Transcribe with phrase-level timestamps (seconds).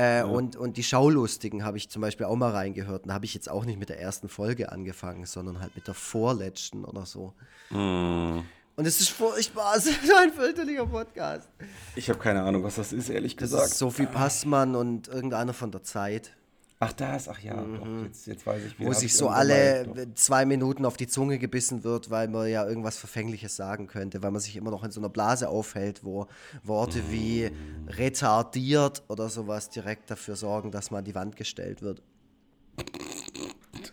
[0.00, 0.24] Äh, ja.
[0.24, 3.06] und, und die Schaulustigen habe ich zum Beispiel auch mal reingehört.
[3.06, 5.94] Da habe ich jetzt auch nicht mit der ersten Folge angefangen, sondern halt mit der
[5.94, 7.34] vorletzten oder so.
[7.68, 8.38] Mm.
[8.76, 11.50] Und es ist furchtbar, es ist ein fürchterlicher Podcast.
[11.96, 13.62] Ich habe keine Ahnung, was das ist, ehrlich gesagt.
[13.62, 16.34] Das ist Sophie Passmann und irgendeiner von der Zeit.
[16.82, 17.74] Ach, das, ach ja, mhm.
[17.74, 18.88] doch, jetzt, jetzt weiß ich wieder.
[18.88, 22.96] Wo sich so alle zwei Minuten auf die Zunge gebissen wird, weil man ja irgendwas
[22.96, 26.26] Verfängliches sagen könnte, weil man sich immer noch in so einer Blase aufhält, wo
[26.64, 27.12] Worte mhm.
[27.12, 27.50] wie
[27.86, 32.02] retardiert oder sowas direkt dafür sorgen, dass man an die Wand gestellt wird.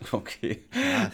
[0.12, 0.64] Okay.
[0.74, 1.10] Ja.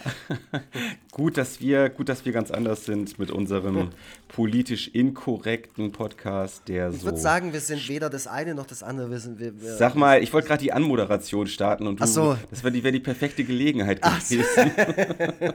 [1.11, 3.89] gut, dass wir, gut, dass wir ganz anders sind mit unserem
[4.27, 6.99] politisch inkorrekten Podcast, der ich so.
[6.99, 9.11] Ich würde sagen, wir sind weder das eine noch das andere.
[9.11, 12.07] Wir sind, wir, wir Sag mal, ich wollte gerade die Anmoderation starten und du, Ach
[12.07, 12.37] so.
[12.49, 14.43] das wäre die, wär die perfekte Gelegenheit gewesen.
[14.55, 14.61] So.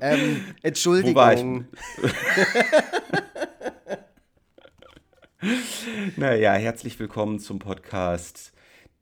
[0.00, 1.14] ähm, Entschuldigung.
[1.14, 1.44] Wo war ich?
[6.16, 8.52] naja, herzlich willkommen zum Podcast,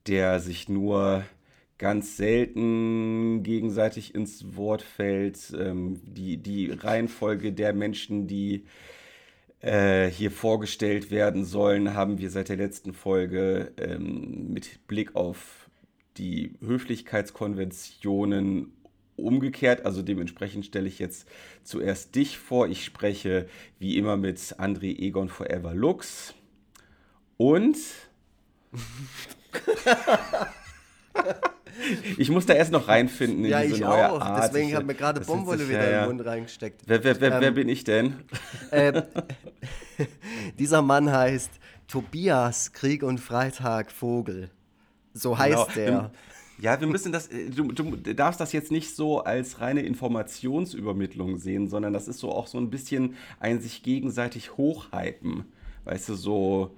[0.07, 1.25] der sich nur
[1.79, 5.55] ganz selten gegenseitig ins Wort fällt.
[5.57, 8.65] Ähm, die, die Reihenfolge der Menschen, die
[9.61, 15.71] äh, hier vorgestellt werden sollen, haben wir seit der letzten Folge ähm, mit Blick auf
[16.17, 18.73] die Höflichkeitskonventionen
[19.17, 19.87] umgekehrt.
[19.87, 21.29] Also dementsprechend stelle ich jetzt
[21.63, 22.69] zuerst dich vor.
[22.69, 23.47] Ich spreche
[23.79, 26.35] wie immer mit André Egon Forever Lux.
[27.37, 27.77] Und
[32.19, 34.21] ich muss da erst noch reinfinden in ja, diese neue auch.
[34.21, 34.45] Art.
[34.45, 36.83] Deswegen hat mir gerade Bombenwolle wieder ja, in den Mund reingesteckt.
[36.87, 38.15] Wer, wer, wer, ähm, wer bin ich denn?
[38.71, 39.03] Äh,
[40.59, 41.51] dieser Mann heißt
[41.87, 44.51] Tobias Krieg und Freitag Vogel.
[45.15, 45.41] So genau.
[45.41, 46.01] heißt genau.
[46.01, 46.11] der.
[46.61, 51.39] Ja, wir müssen das, äh, du, du, darfst das jetzt nicht so als reine Informationsübermittlung
[51.39, 55.45] sehen, sondern das ist so auch so ein bisschen ein sich gegenseitig hochhypen.
[55.85, 56.77] Weißt du, so,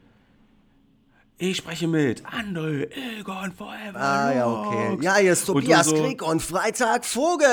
[1.40, 3.98] ich spreche mit André Egon Forever.
[3.98, 4.98] Ah, ja, okay.
[5.00, 7.46] Ja, hier ist Tobias und so, Krieg und Freitag Vogel.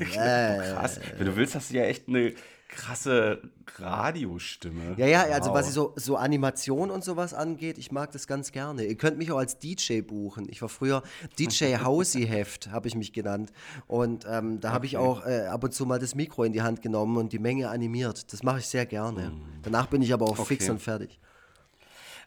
[0.12, 1.00] Krass.
[1.16, 2.34] Wenn du willst, hast du ja echt eine
[2.68, 3.40] krasse
[3.78, 4.94] Radiostimme.
[4.98, 5.56] Ja, ja, also wow.
[5.56, 8.84] was so, so Animation und sowas angeht, ich mag das ganz gerne.
[8.84, 10.46] Ihr könnt mich auch als DJ buchen.
[10.50, 11.02] Ich war früher
[11.38, 13.50] DJ Housey Heft, habe ich mich genannt.
[13.86, 14.86] Und ähm, da habe okay.
[14.86, 17.38] ich auch äh, ab und zu mal das Mikro in die Hand genommen und die
[17.38, 18.30] Menge animiert.
[18.30, 19.30] Das mache ich sehr gerne.
[19.30, 19.62] Mm.
[19.62, 20.56] Danach bin ich aber auch okay.
[20.56, 21.18] fix und fertig.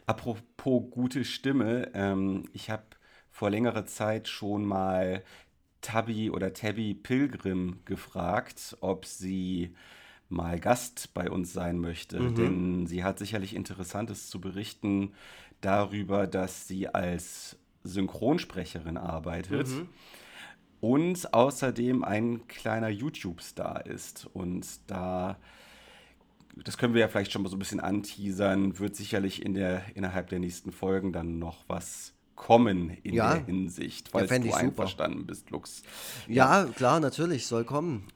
[0.06, 2.84] Apropos gute Stimme, ähm, ich habe
[3.30, 5.22] vor längerer Zeit schon mal
[5.80, 9.74] Tabby oder Tabby Pilgrim gefragt, ob sie
[10.28, 12.20] mal Gast bei uns sein möchte.
[12.20, 12.34] Mhm.
[12.34, 15.12] Denn sie hat sicherlich Interessantes zu berichten
[15.60, 19.68] darüber, dass sie als Synchronsprecherin arbeitet.
[19.68, 19.88] Mhm.
[20.80, 24.26] Und außerdem ein kleiner YouTube-Star ist.
[24.32, 25.38] Und da
[26.56, 29.82] das können wir ja vielleicht schon mal so ein bisschen anteasern, wird sicherlich in der,
[29.94, 33.34] innerhalb der nächsten Folgen dann noch was kommen in ja.
[33.34, 35.82] der Hinsicht, falls ja, du einverstanden bist, Lux.
[36.28, 38.08] Ja, ja, klar, natürlich, soll kommen.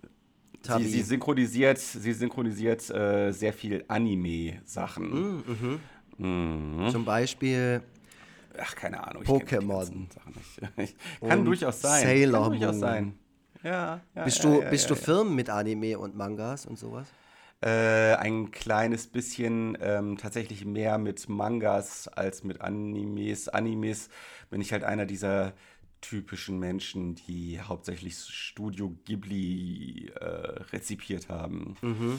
[0.62, 5.10] Sie, sie, synchronisiert, sie synchronisiert äh, sehr viel Anime-Sachen.
[5.10, 5.80] Mm, mhm.
[6.18, 6.90] Mhm.
[6.90, 7.82] Zum Beispiel
[8.58, 9.22] Ach, keine Ahnung.
[9.22, 10.06] Pokémon.
[11.20, 12.02] kann durchaus sein.
[12.02, 13.18] Sailor kann durchaus sein.
[13.62, 17.08] Ja, ja, bist du, ja, bist du firm mit Anime und Mangas und sowas?
[17.66, 23.48] Äh, ein kleines bisschen ähm, tatsächlich mehr mit Mangas als mit Animes.
[23.48, 24.08] Animes
[24.50, 25.52] bin ich halt einer dieser
[26.00, 30.24] typischen Menschen, die hauptsächlich Studio Ghibli äh,
[30.72, 31.76] rezipiert haben.
[31.80, 32.18] Mhm.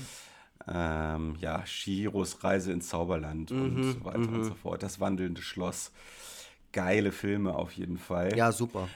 [0.68, 4.34] Ähm, ja, Shiros Reise ins Zauberland mhm, und so weiter mhm.
[4.34, 4.84] und so fort.
[4.84, 5.94] Das wandelnde Schloss.
[6.74, 8.36] Geile Filme auf jeden Fall.
[8.36, 8.90] Ja, super.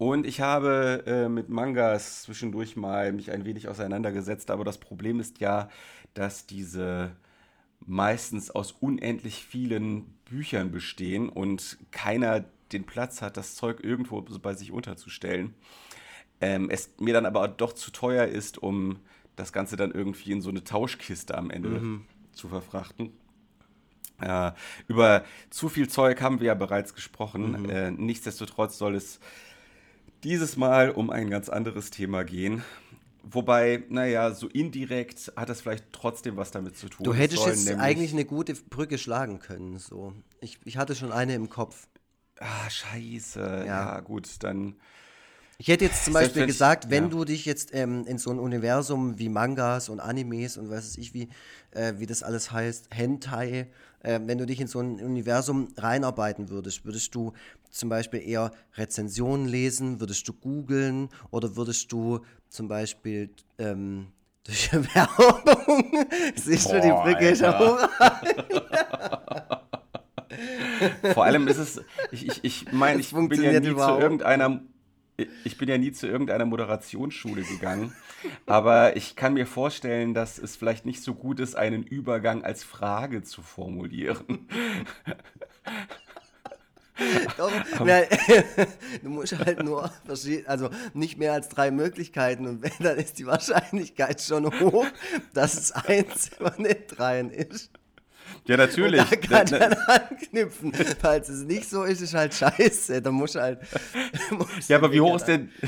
[0.00, 5.20] Und ich habe äh, mit Mangas zwischendurch mal mich ein wenig auseinandergesetzt, aber das Problem
[5.20, 5.68] ist ja,
[6.14, 7.10] dass diese
[7.84, 14.54] meistens aus unendlich vielen Büchern bestehen und keiner den Platz hat, das Zeug irgendwo bei
[14.54, 15.52] sich unterzustellen.
[16.40, 19.00] Ähm, es mir dann aber doch zu teuer ist, um
[19.36, 22.06] das Ganze dann irgendwie in so eine Tauschkiste am Ende mhm.
[22.32, 23.12] zu verfrachten.
[24.18, 24.52] Äh,
[24.88, 27.64] über zu viel Zeug haben wir ja bereits gesprochen.
[27.64, 27.68] Mhm.
[27.68, 29.20] Äh, nichtsdestotrotz soll es
[30.24, 32.64] dieses Mal um ein ganz anderes Thema gehen.
[33.22, 37.04] Wobei, naja, so indirekt hat das vielleicht trotzdem was damit zu tun.
[37.04, 39.78] Du hättest jetzt eigentlich eine gute Brücke schlagen können.
[39.78, 40.14] So.
[40.40, 41.86] Ich, ich hatte schon eine im Kopf.
[42.38, 43.40] Ah, scheiße.
[43.40, 44.76] Ja, ja gut, dann.
[45.60, 47.10] Ich hätte jetzt zum Beispiel gesagt, wenn ja.
[47.10, 51.12] du dich jetzt ähm, in so ein Universum wie Mangas und Animes und weiß ich
[51.12, 51.28] wie,
[51.72, 53.66] äh, wie das alles heißt, Hentai,
[54.02, 57.34] äh, wenn du dich in so ein Universum reinarbeiten würdest, würdest du
[57.68, 60.00] zum Beispiel eher Rezensionen lesen?
[60.00, 63.28] Würdest du googeln oder würdest du zum Beispiel
[63.58, 64.06] ähm,
[64.44, 66.06] durch Werbung
[66.36, 67.52] siehst du die Brücke schon
[71.12, 71.82] Vor allem ist es,
[72.12, 73.98] ich, ich, ich meine, ich bin ja nie überhaupt.
[73.98, 74.62] zu irgendeiner
[75.44, 77.94] ich bin ja nie zu irgendeiner Moderationsschule gegangen,
[78.46, 82.64] aber ich kann mir vorstellen, dass es vielleicht nicht so gut ist, einen Übergang als
[82.64, 84.48] Frage zu formulieren.
[87.38, 87.50] Doch,
[87.84, 88.02] na,
[89.02, 89.90] du musst halt nur
[90.46, 94.86] also nicht mehr als drei Möglichkeiten und wenn, dann ist die Wahrscheinlichkeit schon hoch,
[95.32, 97.70] dass es eins von den dreien ist.
[98.46, 99.00] Ja, natürlich.
[99.00, 100.72] Und da kann na, dann anknüpfen.
[101.00, 103.02] Falls es nicht so ist, ist halt scheiße.
[103.02, 103.60] Da muss halt.
[104.30, 105.50] Muss ja, aber wie hoch ist denn.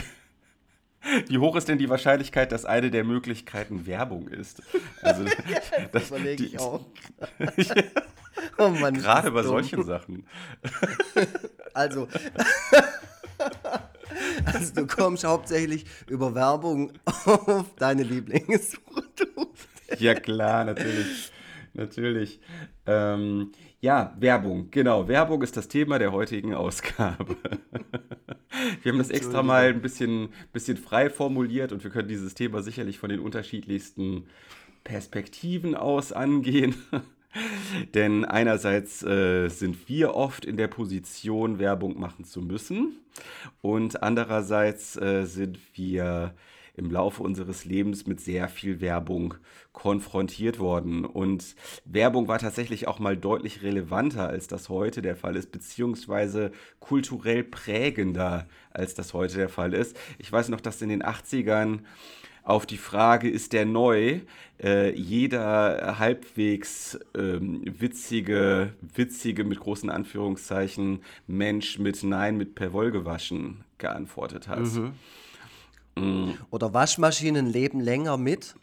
[1.27, 4.63] Wie hoch ist denn die Wahrscheinlichkeit, dass eine der Möglichkeiten Werbung ist?
[5.03, 6.87] Also, das, das überlege ich auch.
[8.57, 9.51] oh Mann, Gerade bei dumm.
[9.51, 10.25] solchen Sachen.
[11.75, 12.07] Also,
[14.45, 16.93] also, du kommst hauptsächlich über Werbung
[17.25, 19.27] auf deine Lieblingsprodukte.
[19.99, 21.33] Ja, klar, natürlich.
[21.75, 22.41] Natürlich.
[22.87, 25.09] Ähm, ja, Werbung, genau.
[25.09, 27.37] Werbung ist das Thema der heutigen Ausgabe.
[28.83, 32.63] wir haben das extra mal ein bisschen, bisschen frei formuliert und wir können dieses Thema
[32.63, 34.27] sicherlich von den unterschiedlichsten
[34.85, 36.75] Perspektiven aus angehen.
[37.95, 42.99] Denn einerseits äh, sind wir oft in der Position, Werbung machen zu müssen.
[43.63, 46.35] Und andererseits äh, sind wir
[46.75, 49.35] im Laufe unseres Lebens mit sehr viel Werbung
[49.73, 51.05] konfrontiert worden.
[51.05, 51.55] Und
[51.85, 57.45] Werbung war tatsächlich auch mal deutlich relevanter, als das heute der Fall ist, beziehungsweise kulturell
[57.45, 59.97] prägender, als das heute der Fall ist.
[60.19, 61.81] Ich weiß noch, dass in den 80ern
[62.45, 64.21] auf die Frage, ist der neu,
[64.61, 72.91] äh, jeder halbwegs ähm, witzige, witzige mit großen Anführungszeichen Mensch mit Nein mit per Woll
[72.91, 74.61] gewaschen geantwortet hat.
[74.61, 74.93] Mhm.
[75.97, 76.39] Mhm.
[76.51, 78.55] Oder Waschmaschinen leben länger mit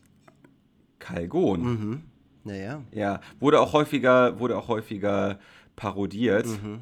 [1.00, 1.62] Kalgon.
[1.62, 2.04] Mhm.
[2.44, 2.82] Naja.
[2.92, 5.40] Ja, wurde auch häufiger, wurde auch häufiger
[5.76, 6.48] parodiert.
[6.48, 6.82] Mhm.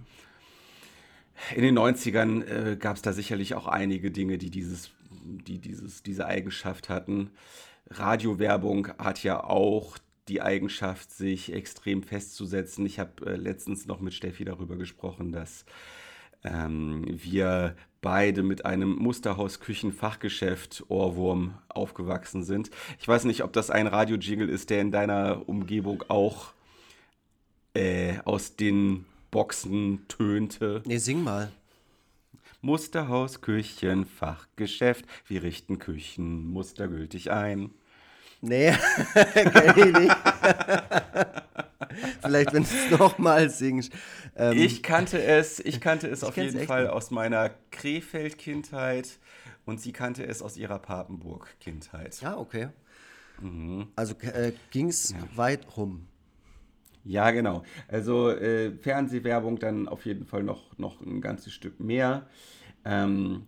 [1.55, 6.03] In den 90ern äh, gab es da sicherlich auch einige Dinge, die, dieses, die dieses,
[6.03, 7.31] diese Eigenschaft hatten.
[7.89, 9.97] Radiowerbung hat ja auch
[10.27, 12.85] die Eigenschaft, sich extrem festzusetzen.
[12.85, 15.65] Ich habe äh, letztens noch mit Steffi darüber gesprochen, dass
[16.43, 22.69] ähm, wir beide mit einem Musterhaus-Küchen-Fachgeschäft Ohrwurm aufgewachsen sind.
[22.99, 26.53] Ich weiß nicht, ob das ein Radio-Jingle ist, der in deiner Umgebung auch
[27.73, 30.83] äh, aus den Boxen tönte.
[30.85, 31.51] Nee, sing mal.
[32.61, 35.05] Musterhaus, Küchen, Fachgeschäft.
[35.27, 37.71] Wir richten Küchen mustergültig ein.
[38.41, 38.73] Nee,
[39.13, 40.15] kenn ich nicht.
[42.21, 43.91] Vielleicht, wenn du es nochmal singst.
[44.35, 46.91] Ähm, ich kannte es, ich kannte es ich auf jeden Fall nicht.
[46.91, 49.19] aus meiner Krefeld-Kindheit
[49.65, 52.21] und sie kannte es aus ihrer Papenburg-Kindheit.
[52.21, 52.69] Ja, okay.
[53.41, 53.87] Mhm.
[53.95, 55.17] Also äh, ging es ja.
[55.35, 56.07] weit rum.
[57.03, 57.63] Ja, genau.
[57.87, 62.27] Also äh, Fernsehwerbung dann auf jeden Fall noch, noch ein ganzes Stück mehr.
[62.83, 63.47] Ähm,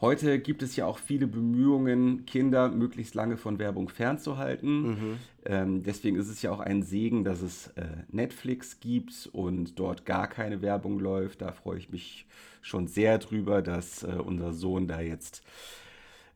[0.00, 4.82] Heute gibt es ja auch viele Bemühungen, Kinder möglichst lange von Werbung fernzuhalten.
[4.82, 5.18] Mhm.
[5.44, 10.06] Ähm, deswegen ist es ja auch ein Segen, dass es äh, Netflix gibt und dort
[10.06, 11.42] gar keine Werbung läuft.
[11.42, 12.26] Da freue ich mich
[12.62, 15.42] schon sehr drüber, dass äh, unser Sohn da jetzt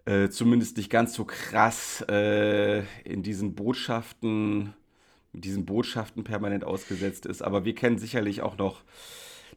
[0.05, 4.75] äh, zumindest nicht ganz so krass äh, in diesen Botschaften,
[5.33, 7.41] diesen Botschaften permanent ausgesetzt ist.
[7.41, 8.83] Aber wir kennen sicherlich auch noch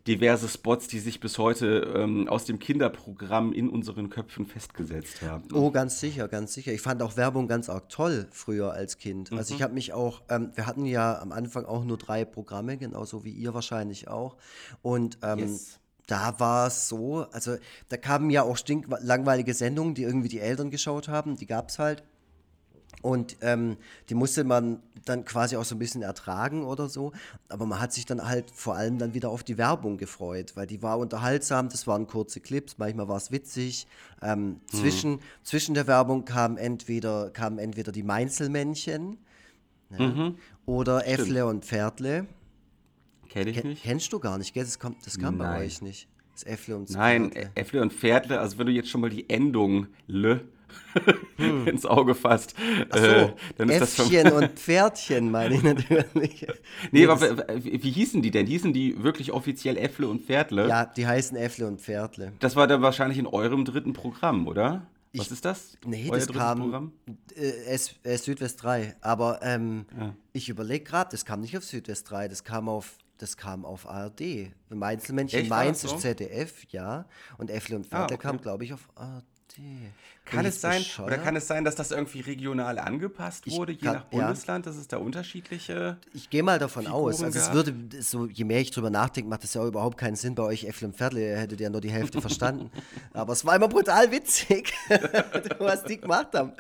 [0.06, 5.44] diverse Spots, die sich bis heute ähm, aus dem Kinderprogramm in unseren Köpfen festgesetzt haben.
[5.54, 6.72] Oh, ganz sicher, ganz sicher.
[6.74, 9.32] Ich fand auch Werbung ganz arg toll früher als Kind.
[9.32, 9.38] Mhm.
[9.38, 12.77] Also ich habe mich auch, ähm, wir hatten ja am Anfang auch nur drei Programme,
[12.77, 14.38] genauso wie ihr wahrscheinlich auch.
[14.82, 17.58] Und ähm, yes da war es so, also
[17.89, 21.80] da kamen ja auch stinklangweilige Sendungen, die irgendwie die Eltern geschaut haben, die gab es
[21.80, 22.04] halt.
[23.01, 23.77] Und ähm,
[24.10, 27.12] die musste man dann quasi auch so ein bisschen ertragen oder so.
[27.50, 30.68] Aber man hat sich dann halt vor allem dann wieder auf die Werbung gefreut, weil
[30.68, 33.88] die war unterhaltsam, das waren kurze Clips, manchmal war es witzig.
[34.22, 34.60] Ähm, mhm.
[34.68, 39.18] zwischen, zwischen der Werbung kamen entweder, kamen entweder die Meinzelmännchen
[39.92, 40.38] ja, mhm.
[40.66, 41.20] oder Stimmt.
[41.20, 42.27] Äffle und Pferdle.
[43.30, 43.84] Kenn ich nicht.
[43.84, 44.63] Kennst du gar nicht, gell?
[44.63, 45.60] Das, kommt, das kam Nein.
[45.60, 46.08] bei euch nicht.
[46.34, 49.88] Das Äffle und Nein, Äffle und Pferdle, also wenn du jetzt schon mal die Endung
[50.08, 50.57] le hm.
[51.66, 52.56] ins Auge fasst.
[52.90, 56.48] Ach so, äh, dann ist Äffchen das und Pferdchen meine ich natürlich.
[56.92, 58.48] nee, aber wie hießen die denn?
[58.48, 60.68] Hießen die wirklich offiziell Äffle und Pferdle?
[60.68, 62.34] Ja, die heißen Äffle und Pferdle.
[62.40, 64.88] Das war dann wahrscheinlich in eurem dritten Programm, oder?
[65.14, 65.78] Was ich, ist das?
[65.86, 66.92] Nee, Euer das kam Programm?
[67.36, 68.96] Äh, äh, Südwest 3.
[69.02, 70.14] Aber ähm, ja.
[70.34, 73.88] ich überlege gerade, das kam nicht auf Südwest 3, das kam auf das kam auf
[73.90, 74.52] ARD.
[74.80, 77.06] Einzelmännchen Mainz ist ZDF, ja.
[77.38, 78.18] Und Äffle und Pferdle ah, okay.
[78.18, 79.24] kam, glaube ich, auf ARD.
[80.30, 81.08] Kann es sein, bescheuert?
[81.08, 84.66] oder kann es sein, dass das irgendwie regional angepasst wurde, ich je kann, nach Bundesland,
[84.66, 84.72] ja.
[84.72, 85.98] dass es da unterschiedliche.
[86.14, 87.24] Ich gehe mal davon Figuren aus.
[87.24, 87.50] Also gab?
[87.50, 90.36] es würde, so, je mehr ich drüber nachdenke, macht das ja auch überhaupt keinen Sinn
[90.36, 92.70] bei euch, und Pferdle, ihr hättet ja nur die Hälfte verstanden.
[93.14, 94.74] Aber es war immer brutal witzig,
[95.60, 96.54] was die gemacht haben.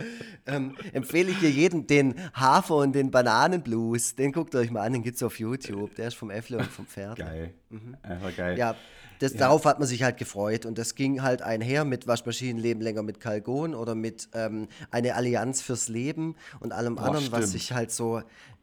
[0.45, 4.15] Ähm, empfehle ich dir jeden den Hafer und den Bananenblues.
[4.15, 5.95] Den guckt euch mal an, den gibt es auf YouTube.
[5.95, 7.19] Der ist vom Äffle und vom Pferd.
[7.19, 7.53] Geil.
[7.69, 7.97] Mhm.
[8.01, 8.57] Einfach geil.
[8.57, 8.75] Ja,
[9.19, 9.39] das, ja.
[9.39, 13.03] Darauf hat man sich halt gefreut und das ging halt einher mit Waschmaschinen leben länger
[13.03, 13.19] mit
[13.57, 17.41] Kalgon oder mit ähm, eine Allianz fürs Leben und allem Boah, anderen, stimmt.
[17.41, 18.21] was sich halt so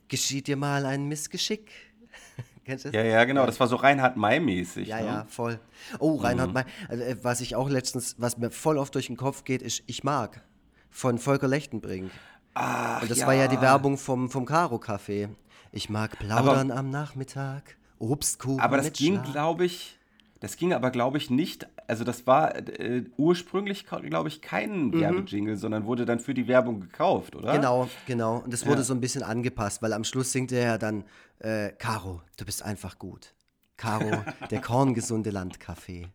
[0.08, 1.70] geschieht dir mal ein Missgeschick.
[2.64, 2.96] Kennst du das?
[2.96, 3.46] Ja, ja, genau.
[3.46, 4.88] Das war so Reinhard May-mäßig.
[4.88, 5.06] Ja, ne?
[5.06, 5.58] ja, voll.
[5.98, 6.54] Oh, Reinhard mhm.
[6.54, 6.64] May.
[6.88, 9.82] Also, äh, was ich auch letztens, was mir voll oft durch den Kopf geht, ist
[9.86, 10.42] Ich mag
[10.90, 12.10] von Volker Lechtenbrink.
[12.54, 13.26] Ach, und das ja.
[13.26, 15.28] war ja die Werbung vom, vom Caro Café.
[15.72, 18.60] Ich mag plaudern aber, am Nachmittag, Obstkuchen.
[18.60, 19.98] Aber das ging, glaube ich,
[20.38, 21.66] das ging aber, glaube ich, nicht.
[21.86, 25.00] Also, das war äh, ursprünglich, glaube ich, kein mhm.
[25.00, 27.52] Werbejingle, sondern wurde dann für die Werbung gekauft, oder?
[27.52, 28.38] Genau, genau.
[28.38, 28.84] Und das wurde ja.
[28.84, 31.04] so ein bisschen angepasst, weil am Schluss singt er ja dann:
[31.38, 33.34] äh, Caro, du bist einfach gut.
[33.76, 34.10] Caro,
[34.50, 36.08] der korngesunde Landkaffee.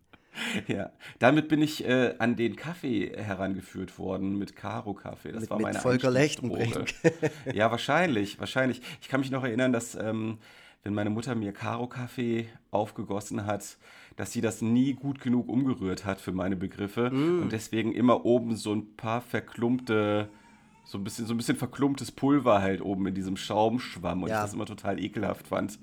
[0.67, 5.31] Ja, damit bin ich äh, an den Kaffee herangeführt worden mit Caro Kaffee.
[5.31, 6.93] Das mit, war meine mit Volker Lechtenbrink.
[7.53, 8.81] ja, wahrscheinlich, wahrscheinlich.
[9.01, 10.38] Ich kann mich noch erinnern, dass ähm,
[10.83, 13.77] wenn meine Mutter mir Caro Kaffee aufgegossen hat,
[14.19, 17.41] dass sie das nie gut genug umgerührt hat für meine Begriffe mm.
[17.41, 20.27] und deswegen immer oben so ein paar verklumpte,
[20.83, 24.39] so ein bisschen, so ein bisschen verklumptes Pulver halt oben in diesem Schaumschwamm und ja.
[24.39, 25.79] ich das immer total ekelhaft fand.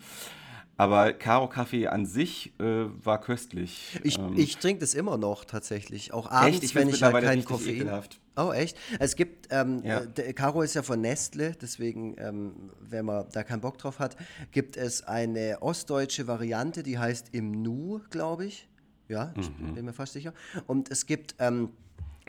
[0.77, 3.99] Aber Karo-Kaffee an sich äh, war köstlich.
[4.05, 6.13] Ich, ähm, ich trinke das immer noch tatsächlich.
[6.13, 6.75] Auch abends, echt?
[6.75, 7.77] wenn ich halt keinen Koffein.
[7.77, 8.21] Ekelhaft.
[8.37, 8.77] Oh, echt?
[8.99, 10.03] Es gibt, ähm, ja.
[10.03, 14.17] äh, Caro ist ja von Nestle, deswegen, ähm, wenn man da keinen Bock drauf hat,
[14.51, 18.69] gibt es eine ostdeutsche Variante, die heißt Im Nu, glaube ich.
[19.09, 19.75] Ja, mhm.
[19.75, 20.35] bin mir fast sicher.
[20.67, 21.71] Und es gibt ähm,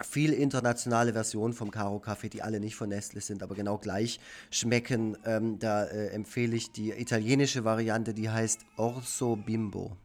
[0.01, 4.21] viel internationale Versionen vom Caro Kaffee, die alle nicht von Nestle sind, aber genau gleich
[4.49, 5.17] schmecken.
[5.25, 9.97] Ähm, da äh, empfehle ich die italienische Variante, die heißt Orso Bimbo.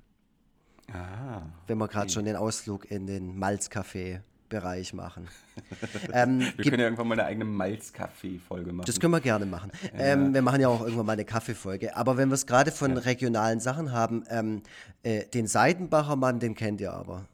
[0.93, 2.15] Ah, Wenn wir gerade okay.
[2.15, 4.21] schon den Ausflug in den Malzkaffee
[4.53, 5.29] Bereich machen.
[6.13, 8.87] ähm, wir können ja irgendwann mal eine eigene Malzkaffee-Folge machen.
[8.87, 9.73] Das können wir gerne machen.
[9.93, 9.99] Ja.
[9.99, 11.97] Ähm, wir machen ja auch irgendwann mal eine Kaffeefolge.
[11.97, 12.99] Aber wenn wir es gerade von ja.
[12.99, 14.63] regionalen Sachen haben, ähm,
[15.03, 17.25] äh, den Seidenbacher Mann, den kennt ihr aber.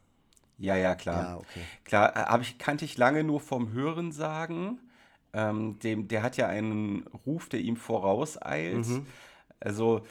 [0.58, 1.22] Ja, ja, klar.
[1.22, 1.60] Ja, okay.
[1.84, 4.78] Klar, äh, ich, kannte ich lange nur vom Hören sagen.
[5.32, 8.86] Ähm, dem, der hat ja einen Ruf, der ihm vorauseilt.
[8.86, 9.06] Mhm.
[9.60, 10.02] Also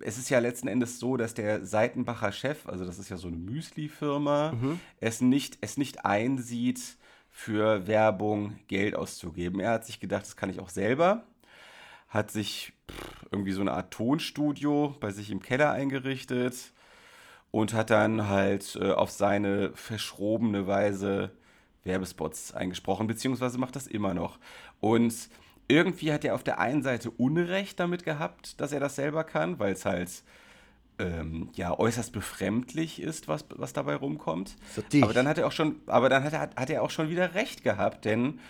[0.00, 3.28] es ist ja letzten Endes so, dass der Seitenbacher Chef, also das ist ja so
[3.28, 4.80] eine Müsli-Firma, mhm.
[5.00, 6.96] es, nicht, es nicht einsieht,
[7.36, 9.58] für Werbung Geld auszugeben.
[9.58, 11.24] Er hat sich gedacht, das kann ich auch selber.
[12.08, 12.74] Hat sich
[13.32, 16.72] irgendwie so eine Art Tonstudio bei sich im Keller eingerichtet
[17.50, 21.32] und hat dann halt äh, auf seine verschrobene Weise
[21.82, 24.38] Werbespots eingesprochen, beziehungsweise macht das immer noch.
[24.78, 25.28] Und
[25.68, 29.58] irgendwie hat er auf der einen Seite Unrecht damit gehabt, dass er das selber kann,
[29.58, 30.22] weil es halt
[30.98, 34.56] ähm, ja äußerst befremdlich ist, was, was dabei rumkommt.
[35.02, 37.34] Aber dann hat er auch schon, aber dann hat er, hat er auch schon wieder
[37.34, 38.40] Recht gehabt, denn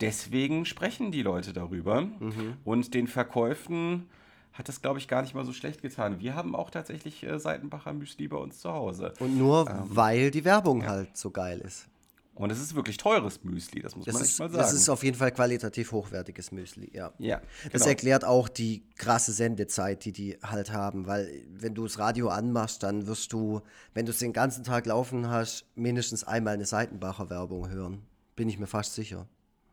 [0.00, 2.56] deswegen sprechen die Leute darüber mhm.
[2.64, 4.08] und den Verkäufen
[4.52, 6.18] hat das, glaube ich, gar nicht mal so schlecht getan.
[6.18, 9.12] Wir haben auch tatsächlich äh, Seitenbacher Müsli bei uns zu Hause.
[9.20, 10.88] Und nur ähm, weil die Werbung ja.
[10.88, 11.88] halt so geil ist.
[12.36, 14.58] Und es ist wirklich teures Müsli, das muss das man ist, mal sagen.
[14.58, 17.12] Das ist auf jeden Fall qualitativ hochwertiges Müsli, ja.
[17.18, 17.40] Ja.
[17.64, 17.86] Das genau.
[17.86, 22.82] erklärt auch die krasse Sendezeit, die die halt haben, weil wenn du das Radio anmachst,
[22.82, 23.62] dann wirst du,
[23.94, 28.02] wenn du es den ganzen Tag laufen hast, mindestens einmal eine Seitenbacher Werbung hören.
[28.36, 29.26] Bin ich mir fast sicher.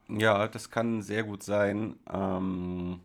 [0.08, 1.98] Ja, das kann sehr gut sein.
[2.12, 3.02] Ähm,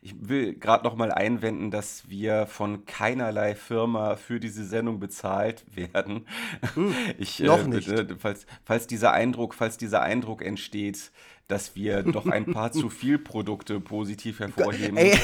[0.00, 5.64] ich will gerade noch mal einwenden, dass wir von keinerlei Firma für diese Sendung bezahlt
[5.74, 6.26] werden.
[6.74, 7.90] Hm, ich, noch äh, nicht.
[8.18, 11.10] falls, falls, dieser Eindruck, falls dieser Eindruck entsteht,
[11.48, 14.96] dass wir doch ein paar zu viel Produkte positiv hervorheben.
[14.96, 15.16] Ey,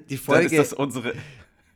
[0.08, 1.14] die Folge, dann ist das unsere,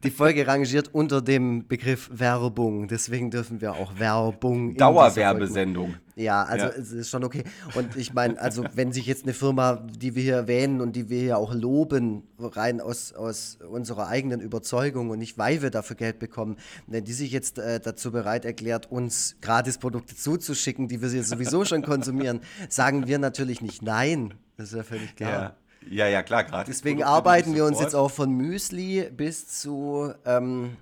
[0.07, 2.87] die Folge rangiert unter dem Begriff Werbung.
[2.87, 4.77] Deswegen dürfen wir auch Werbung.
[4.77, 5.97] Dauerwerbesendung.
[6.15, 6.73] Ja, also ja.
[6.73, 7.43] es ist schon okay.
[7.75, 11.11] Und ich meine, also wenn sich jetzt eine Firma, die wir hier erwähnen und die
[11.11, 15.97] wir hier auch loben, rein aus, aus unserer eigenen Überzeugung und nicht, weil wir dafür
[15.97, 21.23] Geld bekommen, wenn die sich jetzt äh, dazu bereit erklärt, uns Gratisprodukte zuzuschicken, die wir
[21.25, 24.35] sowieso schon konsumieren, sagen wir natürlich nicht nein.
[24.57, 25.31] Das ist ja völlig klar.
[25.31, 25.57] Ja.
[25.89, 26.71] Ja, ja, klar, gerade.
[26.71, 30.77] Deswegen arbeiten wir uns jetzt auch von Müsli bis zu ähm,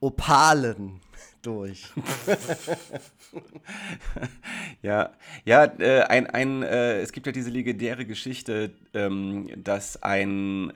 [0.00, 1.00] Opalen
[1.42, 1.90] durch.
[4.82, 5.12] ja,
[5.44, 10.72] ja, äh, ein, ein, äh, es gibt ja diese legendäre Geschichte, ähm, dass ein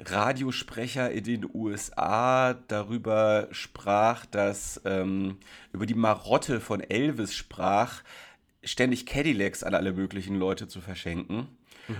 [0.00, 5.38] Radiosprecher in den USA darüber sprach, dass ähm,
[5.72, 8.02] über die Marotte von Elvis sprach,
[8.64, 11.48] ständig Cadillacs an alle möglichen Leute zu verschenken.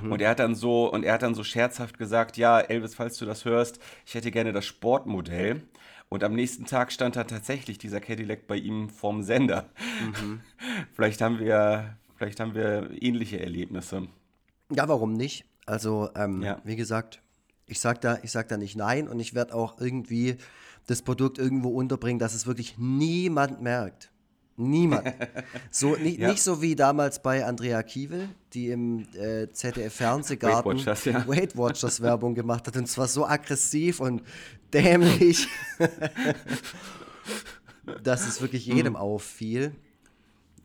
[0.03, 0.13] Mhm.
[0.13, 3.17] Und er hat dann so, und er hat dann so scherzhaft gesagt, ja, Elvis, falls
[3.19, 5.63] du das hörst, ich hätte gerne das Sportmodell.
[6.09, 9.71] Und am nächsten Tag stand dann tatsächlich dieser Cadillac bei ihm vorm Sender.
[10.01, 10.41] Mhm.
[10.93, 14.09] vielleicht haben wir, vielleicht haben wir ähnliche Erlebnisse.
[14.73, 15.45] Ja, warum nicht?
[15.67, 16.61] Also, ähm, ja.
[16.65, 17.23] wie gesagt,
[17.67, 20.37] ich sag da, ich sag da nicht nein und ich werde auch irgendwie
[20.87, 24.11] das Produkt irgendwo unterbringen, dass es wirklich niemand merkt.
[24.61, 25.15] Niemand.
[25.71, 26.29] So, nicht, ja.
[26.29, 31.27] nicht so wie damals bei Andrea Kiewel, die im äh, ZDF-Fernsehgarten Weight Watchers, ja.
[31.27, 32.77] Weight Watchers Werbung gemacht hat.
[32.77, 34.23] Und zwar so aggressiv und
[34.73, 35.49] dämlich,
[38.03, 38.99] dass es wirklich jedem mhm.
[38.99, 39.73] auffiel.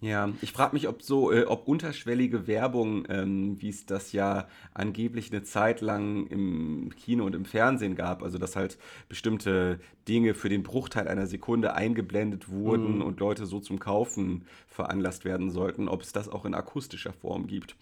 [0.02, 4.48] Ja, ich frage mich, ob so, äh, ob unterschwellige Werbung, ähm, wie es das ja
[4.74, 10.34] angeblich eine Zeit lang im Kino und im Fernsehen gab, also dass halt bestimmte Dinge
[10.34, 13.02] für den Bruchteil einer Sekunde eingeblendet wurden mhm.
[13.02, 17.48] und Leute so zum Kaufen veranlasst werden sollten, ob es das auch in akustischer Form
[17.48, 17.75] gibt.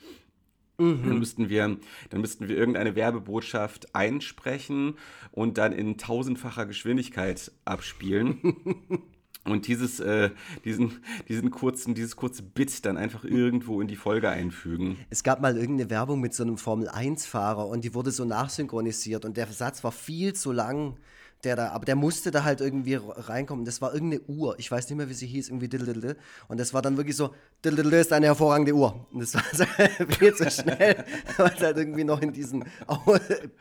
[0.77, 1.03] Mhm.
[1.03, 1.77] Dann, müssten wir,
[2.09, 4.95] dann müssten wir irgendeine Werbebotschaft einsprechen
[5.31, 8.55] und dann in tausendfacher Geschwindigkeit abspielen.
[9.45, 10.29] und dieses, äh,
[10.63, 14.97] diesen, diesen kurzen, dieses kurze Bit dann einfach irgendwo in die Folge einfügen.
[15.09, 19.37] Es gab mal irgendeine Werbung mit so einem Formel-1-Fahrer und die wurde so nachsynchronisiert und
[19.37, 20.97] der Satz war viel zu lang
[21.43, 23.65] der da, aber der musste da halt irgendwie reinkommen.
[23.65, 24.57] Das war irgendeine Uhr.
[24.59, 26.15] Ich weiß nicht mehr, wie sie hieß, irgendwie diddle
[26.47, 27.33] Und das war dann wirklich so,
[27.63, 29.07] diddle ist eine hervorragende Uhr.
[29.11, 29.65] Und das war so
[30.07, 31.03] viel zu schnell,
[31.37, 32.65] weil es halt irgendwie noch in diesen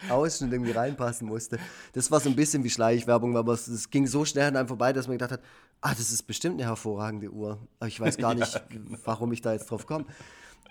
[0.09, 1.59] Ausschnitt irgendwie reinpassen musste.
[1.93, 4.69] Das war so ein bisschen wie Schleichwerbung, aber es, es ging so schnell an einem
[4.69, 5.41] vorbei, dass man gedacht hat,
[5.81, 7.59] ah, das ist bestimmt eine hervorragende Uhr.
[7.81, 8.61] Aber ich weiß gar nicht, ja.
[9.05, 10.07] warum ich da jetzt drauf komme.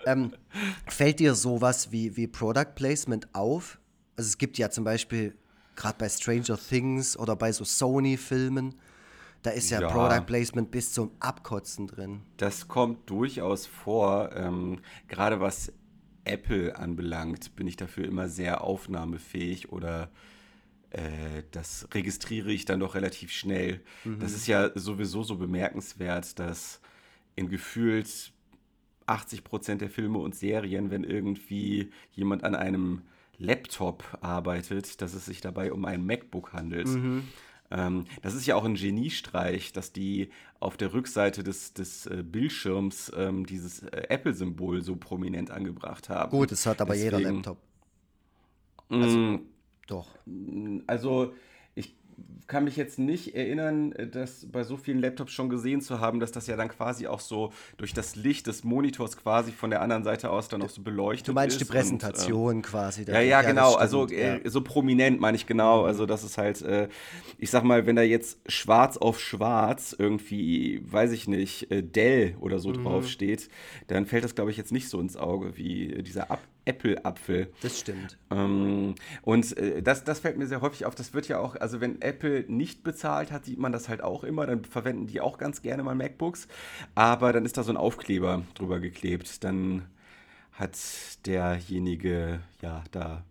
[0.06, 0.32] Ähm,
[0.86, 3.78] fällt dir sowas wie, wie Product Placement auf?
[4.16, 5.36] Also es gibt ja zum Beispiel
[5.76, 8.74] gerade bei Stranger Things oder bei so Sony-Filmen,
[9.42, 12.22] da ist ja, ja, Product Placement bis zum Abkotzen drin.
[12.36, 14.30] Das kommt durchaus vor.
[14.34, 15.72] Ähm, gerade was
[16.24, 20.10] Apple anbelangt, bin ich dafür immer sehr aufnahmefähig oder
[20.90, 23.80] äh, das registriere ich dann doch relativ schnell.
[24.04, 24.20] Mhm.
[24.20, 26.80] Das ist ja sowieso so bemerkenswert, dass
[27.34, 28.32] in gefühlt
[29.06, 33.02] 80 Prozent der Filme und Serien, wenn irgendwie jemand an einem
[33.42, 36.88] Laptop arbeitet, dass es sich dabei um ein MacBook handelt.
[36.88, 37.24] Mhm.
[37.70, 42.22] Ähm, das ist ja auch ein Geniestreich, dass die auf der Rückseite des, des äh,
[42.22, 46.30] Bildschirms ähm, dieses äh, Apple-Symbol so prominent angebracht haben.
[46.30, 47.58] Gut, das hat aber Deswegen, jeder Laptop.
[48.90, 49.46] Also, mm,
[49.86, 50.08] doch.
[50.86, 51.32] Also
[52.52, 56.20] kann mich jetzt nicht erinnern, äh, das bei so vielen Laptops schon gesehen zu haben,
[56.20, 59.80] dass das ja dann quasi auch so durch das Licht des Monitors quasi von der
[59.80, 61.28] anderen Seite aus dann auch so beleuchtet ist.
[61.28, 63.04] Du meinst die Präsentation und, äh, quasi.
[63.04, 63.74] Ja, ja, genau.
[63.74, 65.80] Also äh, so prominent meine ich genau.
[65.80, 65.86] Mhm.
[65.86, 66.88] Also das ist halt, äh,
[67.38, 72.36] ich sag mal, wenn da jetzt schwarz auf schwarz irgendwie, weiß ich nicht, äh, Dell
[72.40, 72.82] oder so mhm.
[72.84, 73.48] draufsteht,
[73.86, 77.52] dann fällt das, glaube ich, jetzt nicht so ins Auge wie dieser Ab Apple-Apfel.
[77.60, 78.18] Das stimmt.
[78.30, 80.94] Ähm, und äh, das, das fällt mir sehr häufig auf.
[80.94, 84.24] Das wird ja auch, also wenn Apple nicht bezahlt hat, sieht man das halt auch
[84.24, 84.46] immer.
[84.46, 86.48] Dann verwenden die auch ganz gerne mal MacBooks.
[86.94, 89.42] Aber dann ist da so ein Aufkleber drüber geklebt.
[89.44, 89.86] Dann
[90.52, 90.76] hat
[91.24, 93.24] derjenige, ja, da,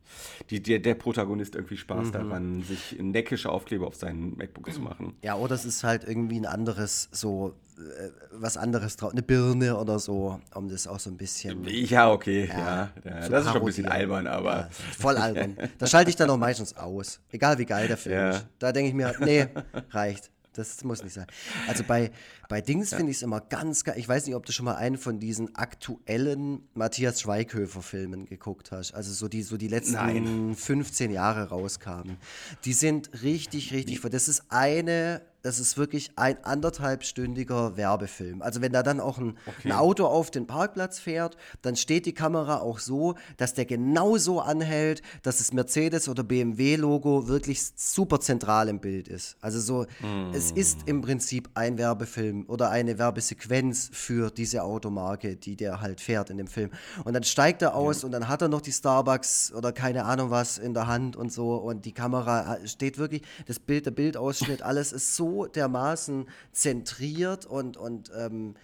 [0.50, 2.12] die, der, der Protagonist irgendwie Spaß mhm.
[2.12, 5.16] daran, sich neckische Aufkleber auf seinen MacBook zu machen.
[5.22, 9.78] Ja, oder es ist halt irgendwie ein anderes, so, äh, was anderes drauf, eine Birne
[9.78, 11.64] oder so, um das auch so ein bisschen.
[11.68, 12.92] Ja, okay, ja.
[13.06, 14.52] ja, so das ist schon ein bisschen albern, aber.
[14.52, 15.58] Ja, voll albern.
[15.78, 17.20] Da schalte ich dann auch meistens aus.
[17.30, 18.30] Egal wie geil der Film ja.
[18.32, 18.48] ist.
[18.58, 19.48] Da denke ich mir, nee,
[19.92, 20.32] reicht.
[20.54, 21.28] Das muss nicht sein.
[21.68, 22.12] Also bei,
[22.50, 22.98] bei Dings ja.
[22.98, 23.96] finde ich es immer ganz geil.
[23.98, 28.94] Ich weiß nicht, ob du schon mal einen von diesen aktuellen Matthias Schweighöfer-Filmen geguckt hast.
[28.94, 30.56] Also so die, so die letzten Nein.
[30.56, 32.18] 15 Jahre rauskamen.
[32.66, 34.02] Die sind richtig, richtig.
[34.02, 38.42] Das ist eine das ist wirklich ein anderthalbstündiger Werbefilm.
[38.42, 39.70] Also wenn da dann auch ein, okay.
[39.70, 44.40] ein, Auto auf den Parkplatz fährt, dann steht die Kamera auch so, dass der genauso
[44.40, 49.38] anhält, dass das Mercedes- oder BMW-Logo wirklich super zentral im Bild ist.
[49.42, 50.34] Also so, mm.
[50.34, 56.02] es ist im Prinzip ein Werbefilm oder eine Werbesequenz für diese Automarke, die der halt
[56.02, 56.70] fährt in dem Film.
[57.04, 58.06] Und dann steigt er aus ja.
[58.06, 61.32] und dann hat er noch die Starbucks oder keine Ahnung was in der Hand und
[61.32, 67.46] so und die Kamera steht wirklich, das Bild, der Bildausschnitt, alles ist so dermaßen zentriert
[67.46, 68.56] und, und ähm,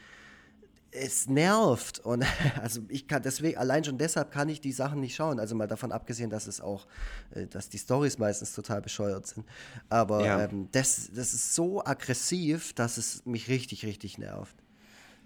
[0.92, 2.00] es nervt.
[2.00, 2.26] Und
[2.62, 5.40] also ich kann deswegen, allein schon deshalb kann ich die Sachen nicht schauen.
[5.40, 6.88] Also mal davon abgesehen, dass es auch,
[7.34, 9.46] äh, dass die Stories meistens total bescheuert sind.
[9.90, 10.44] Aber ja.
[10.44, 14.56] ähm, das, das ist so aggressiv, dass es mich richtig, richtig nervt.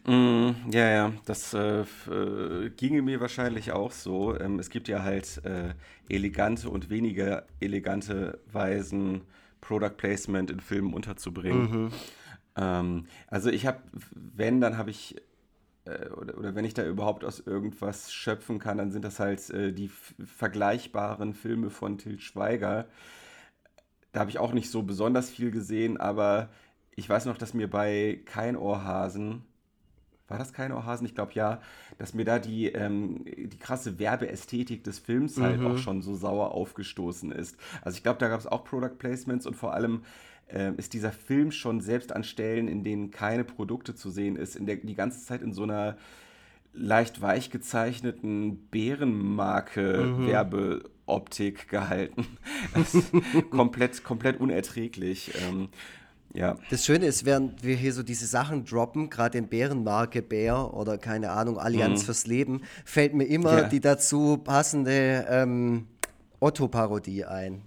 [0.05, 4.37] Mm, ja, ja, das äh, äh, ginge mir wahrscheinlich auch so.
[4.39, 5.75] Ähm, es gibt ja halt äh,
[6.09, 9.21] elegante und weniger elegante Weisen,
[9.61, 11.71] Product Placement in Filmen unterzubringen.
[11.71, 11.91] Mhm.
[12.55, 13.79] Ähm, also ich habe,
[14.11, 15.15] wenn, dann habe ich
[15.85, 19.49] äh, oder, oder wenn ich da überhaupt aus irgendwas schöpfen kann, dann sind das halt
[19.49, 19.89] äh, die
[20.23, 22.87] vergleichbaren Filme von Til Schweiger.
[24.11, 26.49] Da habe ich auch nicht so besonders viel gesehen, aber
[26.95, 29.43] ich weiß noch, dass mir bei Kein Ohrhasen,
[30.31, 31.05] war das Kein Ohrhasen?
[31.05, 31.61] Ich glaube ja,
[31.97, 35.67] dass mir da die, ähm, die krasse Werbeästhetik des Films halt mhm.
[35.67, 37.57] auch schon so sauer aufgestoßen ist.
[37.81, 40.03] Also ich glaube, da gab es auch Product Placements und vor allem
[40.47, 44.55] äh, ist dieser Film schon selbst an Stellen, in denen keine Produkte zu sehen ist,
[44.55, 45.97] in der, die ganze Zeit in so einer
[46.73, 51.69] leicht weich gezeichneten Bärenmarke-Werbeoptik mhm.
[51.69, 52.25] gehalten.
[53.49, 55.33] komplett, komplett unerträglich.
[55.47, 55.69] Ähm,
[56.33, 56.57] ja.
[56.69, 60.97] Das Schöne ist, während wir hier so diese Sachen droppen, gerade in Bärenmarke Bär oder
[60.97, 62.05] keine Ahnung, Allianz mhm.
[62.05, 63.69] fürs Leben, fällt mir immer ja.
[63.69, 65.87] die dazu passende ähm,
[66.39, 67.61] Otto-Parodie ein.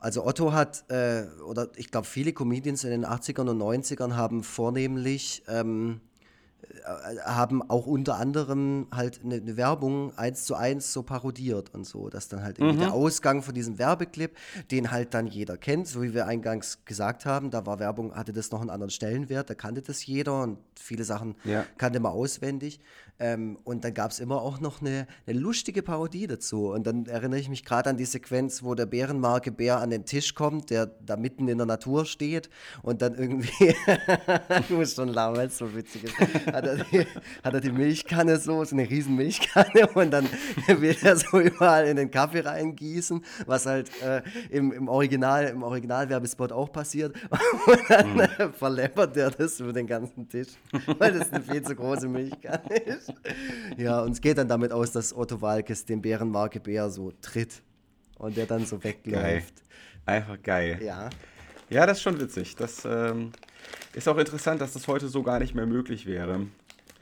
[0.00, 4.44] Also Otto hat, äh, oder ich glaube viele Comedians in den 80ern und 90ern haben
[4.44, 6.07] vornehmlich ähm, äh,
[7.24, 12.08] haben auch unter anderem halt eine, eine, Werbung eins zu eins so parodiert und so,
[12.08, 12.80] dass dann halt irgendwie mhm.
[12.80, 14.36] der Ausgang von diesem Werbeclip,
[14.70, 18.32] den halt dann jeder kennt, so wie wir eingangs gesagt haben, da war Werbung, hatte
[18.32, 21.64] das noch einen anderen Stellenwert, da kannte das jeder und viele Sachen ja.
[21.76, 22.80] kannte man auswendig.
[23.20, 26.68] Ähm, und dann gab es immer auch noch eine, eine, lustige Parodie dazu.
[26.68, 30.04] Und dann erinnere ich mich gerade an die Sequenz, wo der Bärenmarke Bär an den
[30.04, 32.48] Tisch kommt, der da mitten in der Natur steht
[32.82, 33.74] und dann irgendwie,
[34.68, 37.06] du musst schon lachen, weil es so witzig ist, hat er, die,
[37.42, 40.28] hat er die Milchkanne so, so eine riesen Milchkanne und dann
[40.68, 45.62] will er so überall in den Kaffee reingießen, was halt äh, im, im Original, im
[45.62, 47.16] Originalwerbespot auch passiert.
[47.66, 48.20] Und dann mhm.
[48.20, 50.48] äh, verläppert er das über den ganzen Tisch,
[50.98, 53.07] weil das eine viel zu große Milchkanne ist.
[53.76, 57.62] Ja, und es geht dann damit aus, dass Otto Walkes den Bärenmarke Bär so tritt
[58.18, 59.54] und der dann so wegläuft.
[59.54, 59.68] Geil.
[60.06, 60.80] Einfach geil.
[60.82, 61.10] Ja.
[61.70, 62.56] Ja, das ist schon witzig.
[62.56, 63.32] Das ähm,
[63.92, 66.46] ist auch interessant, dass das heute so gar nicht mehr möglich wäre.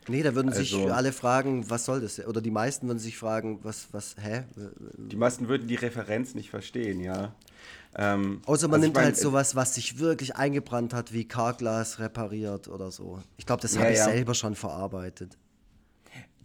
[0.08, 2.24] Nee, da würden also, sich alle fragen, was soll das?
[2.24, 4.44] Oder die meisten würden sich fragen, was, was, hä?
[4.96, 7.34] Die meisten würden die Referenz nicht verstehen, ja.
[7.96, 12.68] Ähm, Außer man also nimmt halt sowas, was sich wirklich eingebrannt hat, wie Carglass repariert
[12.68, 13.20] oder so.
[13.36, 14.04] Ich glaube, das ja, habe ich ja.
[14.04, 15.36] selber schon verarbeitet.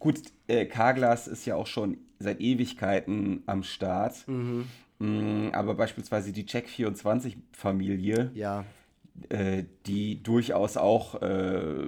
[0.01, 4.27] Gut, äh, Carglass ist ja auch schon seit Ewigkeiten am Start.
[4.27, 4.65] Mhm.
[4.97, 8.65] Mm, aber beispielsweise die Check24-Familie, ja.
[9.29, 11.85] äh, die durchaus auch, äh,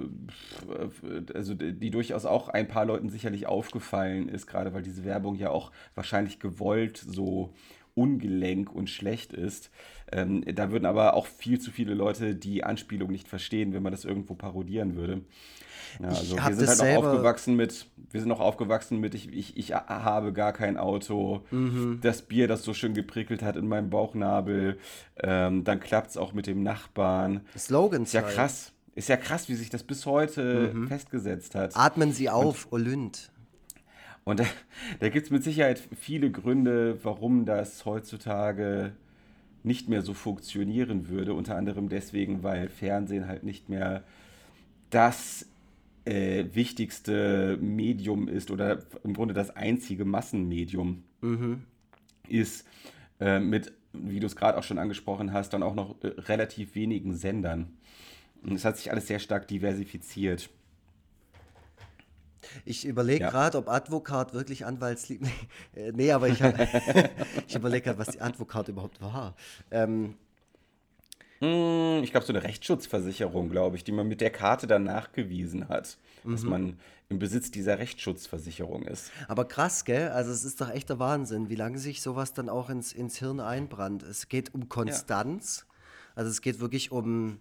[1.34, 5.50] also die durchaus auch ein paar Leuten sicherlich aufgefallen ist, gerade weil diese Werbung ja
[5.50, 7.52] auch wahrscheinlich gewollt so
[7.94, 9.70] ungelenk und schlecht ist.
[10.12, 13.92] Ähm, da würden aber auch viel zu viele Leute die Anspielung nicht verstehen, wenn man
[13.92, 15.22] das irgendwo parodieren würde.
[16.00, 19.56] Ja, also wir sind halt auch aufgewachsen mit, wir sind auch aufgewachsen mit, ich, ich,
[19.56, 22.00] ich habe gar kein Auto, mhm.
[22.02, 24.78] das Bier, das so schön geprickelt hat in meinem Bauchnabel,
[25.22, 27.42] ähm, dann klappt es auch mit dem Nachbarn.
[27.56, 28.08] Slogans.
[28.08, 28.72] Ist ja krass.
[28.96, 30.86] Ist ja krass, wie sich das bis heute mhm.
[30.86, 31.76] festgesetzt hat.
[31.76, 33.32] Atmen Sie auf, und, Olynt.
[34.24, 34.46] Und da,
[35.00, 38.92] da gibt es mit Sicherheit viele Gründe, warum das heutzutage
[39.62, 41.34] nicht mehr so funktionieren würde.
[41.34, 44.04] Unter anderem deswegen, weil Fernsehen halt nicht mehr
[44.90, 45.46] das
[46.04, 51.64] äh, wichtigste Medium ist oder im Grunde das einzige Massenmedium mhm.
[52.28, 52.66] ist,
[53.20, 56.74] äh, mit, wie du es gerade auch schon angesprochen hast, dann auch noch äh, relativ
[56.74, 57.72] wenigen Sendern.
[58.42, 60.50] Und es hat sich alles sehr stark diversifiziert.
[62.64, 63.30] Ich überlege ja.
[63.30, 65.22] gerade, ob Advokat wirklich Anwaltslieb.
[65.22, 65.30] nee,
[65.92, 66.40] nee, aber ich,
[67.48, 69.34] ich überlege gerade, was die Advokat überhaupt war.
[69.70, 70.14] Ähm,
[71.40, 75.68] hm, ich glaube, so eine Rechtsschutzversicherung, glaube ich, die man mit der Karte dann nachgewiesen
[75.68, 76.32] hat, mhm.
[76.32, 76.78] dass man
[77.08, 79.10] im Besitz dieser Rechtsschutzversicherung ist.
[79.28, 80.08] Aber krass, gell?
[80.08, 83.40] Also es ist doch echter Wahnsinn, wie lange sich sowas dann auch ins, ins Hirn
[83.40, 84.02] einbrannt.
[84.02, 85.74] Es geht um Konstanz, ja.
[86.16, 87.40] also es geht wirklich um,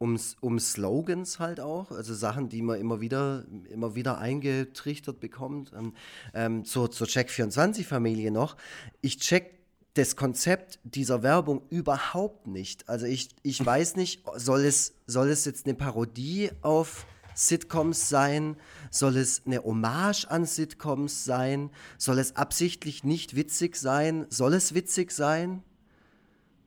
[0.00, 5.72] um, um Slogans halt auch, also Sachen, die man immer wieder, immer wieder eingetrichtert bekommt.
[5.76, 5.92] Ähm,
[6.32, 8.56] ähm, zur, zur Check24-Familie noch.
[9.02, 9.60] Ich check
[9.94, 12.88] das Konzept dieser Werbung überhaupt nicht.
[12.88, 18.56] Also ich, ich weiß nicht, soll es, soll es jetzt eine Parodie auf Sitcoms sein?
[18.90, 21.68] Soll es eine Hommage an Sitcoms sein?
[21.98, 24.24] Soll es absichtlich nicht witzig sein?
[24.30, 25.62] Soll es witzig sein?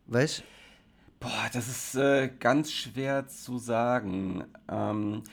[0.05, 0.43] Weißt
[1.23, 4.43] Boah, das ist äh, ganz schwer zu sagen.
[4.69, 5.23] Ähm,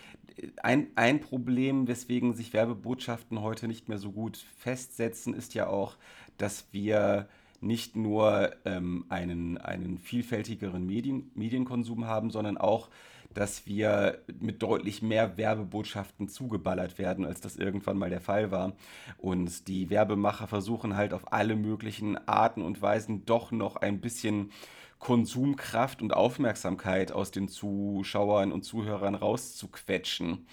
[0.62, 5.96] ein, ein Problem, weswegen sich Werbebotschaften heute nicht mehr so gut festsetzen, ist ja auch,
[6.38, 7.26] dass wir
[7.60, 12.88] nicht nur ähm, einen, einen vielfältigeren Medien, Medienkonsum haben, sondern auch,
[13.34, 18.74] dass wir mit deutlich mehr Werbebotschaften zugeballert werden, als das irgendwann mal der Fall war.
[19.18, 24.52] Und die Werbemacher versuchen halt auf alle möglichen Arten und Weisen doch noch ein bisschen
[25.00, 30.46] Konsumkraft und Aufmerksamkeit aus den Zuschauern und Zuhörern rauszuquetschen.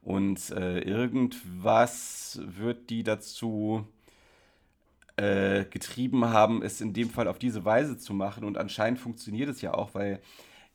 [0.00, 3.86] Und äh, irgendwas wird die dazu
[5.16, 8.44] äh, getrieben haben, es in dem Fall auf diese Weise zu machen.
[8.44, 10.22] Und anscheinend funktioniert es ja auch, weil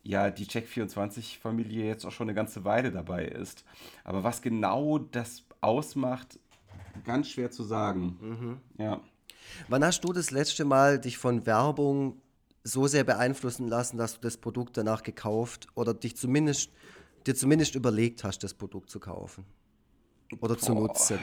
[0.04, 3.64] ja die Check24-Familie jetzt auch schon eine ganze Weile dabei ist.
[4.04, 6.40] Aber was genau das ausmacht,
[7.06, 8.18] ganz schwer zu sagen.
[8.20, 8.84] Mhm.
[8.84, 9.00] Ja.
[9.70, 12.22] Wann hast du das letzte Mal dich von Werbung
[12.64, 16.72] so sehr beeinflussen lassen, dass du das Produkt danach gekauft oder dich zumindest,
[17.28, 19.46] dir zumindest überlegt hast, das Produkt zu kaufen
[20.40, 20.62] oder Boah.
[20.62, 21.20] zu nutzen?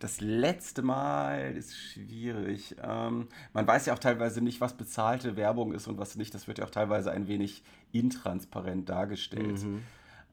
[0.00, 2.74] Das letzte Mal ist schwierig.
[2.82, 6.34] Ähm, man weiß ja auch teilweise nicht, was bezahlte Werbung ist und was nicht.
[6.34, 9.62] Das wird ja auch teilweise ein wenig intransparent dargestellt.
[9.62, 9.82] Mhm.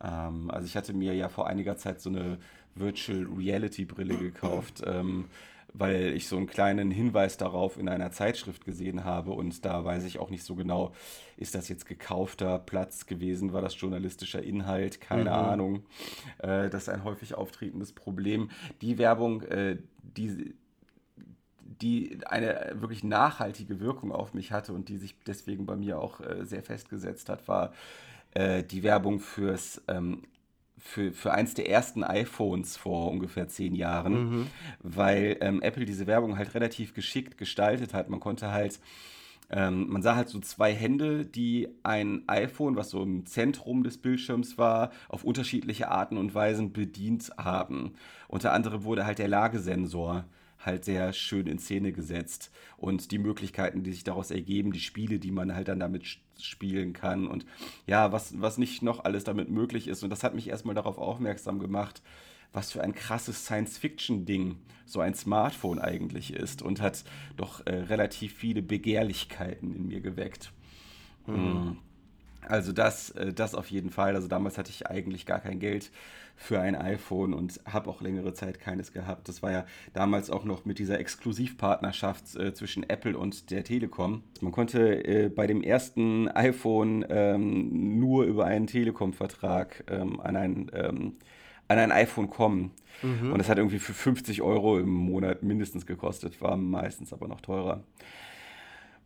[0.01, 2.39] Ähm, also ich hatte mir ja vor einiger Zeit so eine
[2.73, 4.81] Virtual Reality Brille gekauft.
[4.85, 5.25] Ähm,
[5.73, 10.05] weil ich so einen kleinen Hinweis darauf in einer Zeitschrift gesehen habe und da weiß
[10.05, 10.93] ich auch nicht so genau,
[11.37, 15.27] ist das jetzt gekaufter Platz gewesen, war das journalistischer Inhalt, keine mhm.
[15.29, 15.85] Ahnung.
[16.39, 18.49] Äh, das ist ein häufig auftretendes Problem.
[18.81, 20.55] Die Werbung, äh, die
[21.81, 26.19] die eine wirklich nachhaltige Wirkung auf mich hatte und die sich deswegen bei mir auch
[26.19, 27.73] äh, sehr festgesetzt hat, war
[28.31, 30.23] äh, die Werbung fürs ähm,
[30.79, 34.47] für, für eins der ersten iPhones vor ungefähr zehn Jahren, mhm.
[34.81, 38.09] weil ähm, Apple diese Werbung halt relativ geschickt gestaltet hat.
[38.09, 38.79] Man konnte halt,
[39.49, 43.97] ähm, man sah halt so zwei Hände, die ein iPhone, was so im Zentrum des
[43.97, 47.93] Bildschirms war, auf unterschiedliche Arten und Weisen bedient haben.
[48.27, 50.25] Unter anderem wurde halt der Lagesensor
[50.59, 55.19] halt sehr schön in Szene gesetzt und die Möglichkeiten, die sich daraus ergeben, die Spiele,
[55.19, 57.45] die man halt dann damit spielen kann und
[57.87, 60.03] ja, was, was nicht noch alles damit möglich ist.
[60.03, 62.01] Und das hat mich erstmal darauf aufmerksam gemacht,
[62.51, 67.03] was für ein krasses Science-Fiction-Ding so ein Smartphone eigentlich ist und hat
[67.37, 70.51] doch äh, relativ viele Begehrlichkeiten in mir geweckt.
[71.27, 71.77] Mhm.
[72.47, 74.15] Also das, äh, das auf jeden Fall.
[74.15, 75.91] Also damals hatte ich eigentlich gar kein Geld
[76.35, 79.27] für ein iPhone und habe auch längere Zeit keines gehabt.
[79.27, 84.23] Das war ja damals auch noch mit dieser Exklusivpartnerschaft äh, zwischen Apple und der Telekom.
[84.39, 90.71] Man konnte äh, bei dem ersten iPhone ähm, nur über einen Telekom-Vertrag ähm, an ein
[90.73, 91.13] ähm,
[91.69, 92.71] an ein iPhone kommen.
[93.01, 93.31] Mhm.
[93.31, 97.41] Und das hat irgendwie für 50 Euro im Monat mindestens gekostet, war meistens aber noch
[97.41, 97.83] teurer.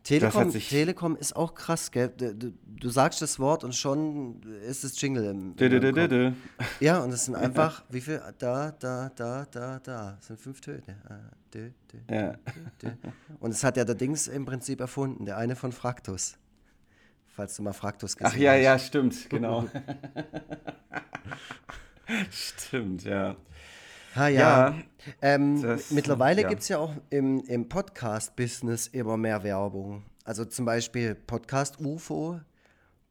[0.04, 2.12] Telekom, Telekom ist auch krass, gell?
[2.14, 6.36] Du, du, sagst das Wort und schon ist es Jingle im, im
[6.78, 8.20] Ja, und es sind einfach, wie viel?
[8.38, 10.12] Da, da, da, da, da.
[10.18, 10.82] Das sind fünf Töne.
[11.08, 11.14] Ah,
[12.10, 12.34] ja.
[13.40, 16.36] Und es hat ja der Dings im Prinzip erfunden, der eine von Fraktus.
[17.34, 18.34] Falls du mal Fraktus gesehen hast.
[18.34, 18.62] Ach ja, hast.
[18.62, 19.70] ja, stimmt, genau.
[22.30, 23.36] stimmt, ja.
[24.16, 24.68] Ha, ja.
[24.68, 24.74] ja
[25.22, 26.48] ähm, das, mittlerweile ja.
[26.48, 30.04] gibt es ja auch im, im Podcast-Business immer mehr Werbung.
[30.24, 32.40] Also zum Beispiel Podcast UFO,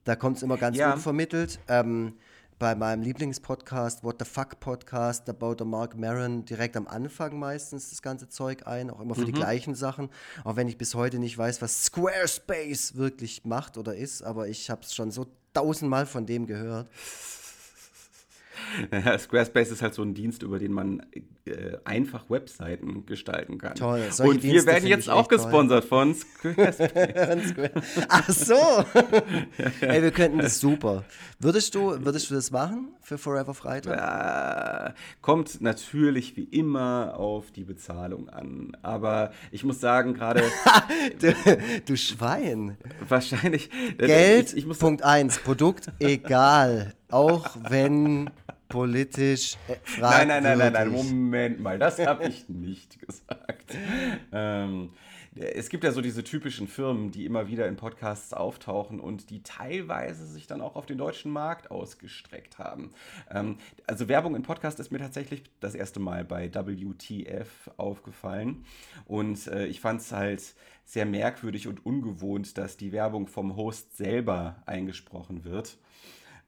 [0.03, 0.93] da kommt es immer ganz ja.
[0.93, 1.59] unvermittelt.
[1.67, 2.13] Ähm,
[2.57, 7.37] bei meinem Lieblingspodcast, What the Fuck Podcast, da baut der Mark Maron direkt am Anfang
[7.37, 9.25] meistens das ganze Zeug ein, auch immer für mhm.
[9.25, 10.09] die gleichen Sachen.
[10.45, 14.69] Auch wenn ich bis heute nicht weiß, was Squarespace wirklich macht oder ist, aber ich
[14.69, 16.87] habe es schon so tausendmal von dem gehört.
[19.17, 21.05] Squarespace ist halt so ein Dienst, über den man
[21.45, 23.75] äh, einfach Webseiten gestalten kann.
[23.75, 24.07] Toll.
[24.19, 25.89] Und Dienste wir werden jetzt auch gesponsert toll.
[25.89, 27.73] von Squarespace.
[28.07, 28.53] Ach so.
[29.81, 31.03] Ey, wir könnten das super.
[31.39, 33.97] Würdest du, würdest du das machen für Forever Freitag?
[33.97, 38.77] Ja, kommt natürlich wie immer auf die Bezahlung an.
[38.81, 40.43] Aber ich muss sagen, gerade.
[41.19, 41.35] du,
[41.85, 42.77] du, Schwein.
[43.05, 43.69] Wahrscheinlich.
[43.97, 46.93] Geld, ich, ich Punkt 1, Produkt egal.
[47.09, 48.29] Auch wenn
[48.73, 53.77] politisch äh, Nein, nein, nein, nein, nein, Moment mal, das habe ich nicht gesagt.
[54.31, 54.89] Ähm,
[55.35, 59.43] es gibt ja so diese typischen Firmen, die immer wieder in Podcasts auftauchen und die
[59.43, 62.89] teilweise sich dann auch auf den deutschen Markt ausgestreckt haben.
[63.29, 68.65] Ähm, also Werbung in Podcast ist mir tatsächlich das erste Mal bei WTF aufgefallen
[69.05, 73.95] und äh, ich fand es halt sehr merkwürdig und ungewohnt, dass die Werbung vom Host
[73.97, 75.77] selber eingesprochen wird.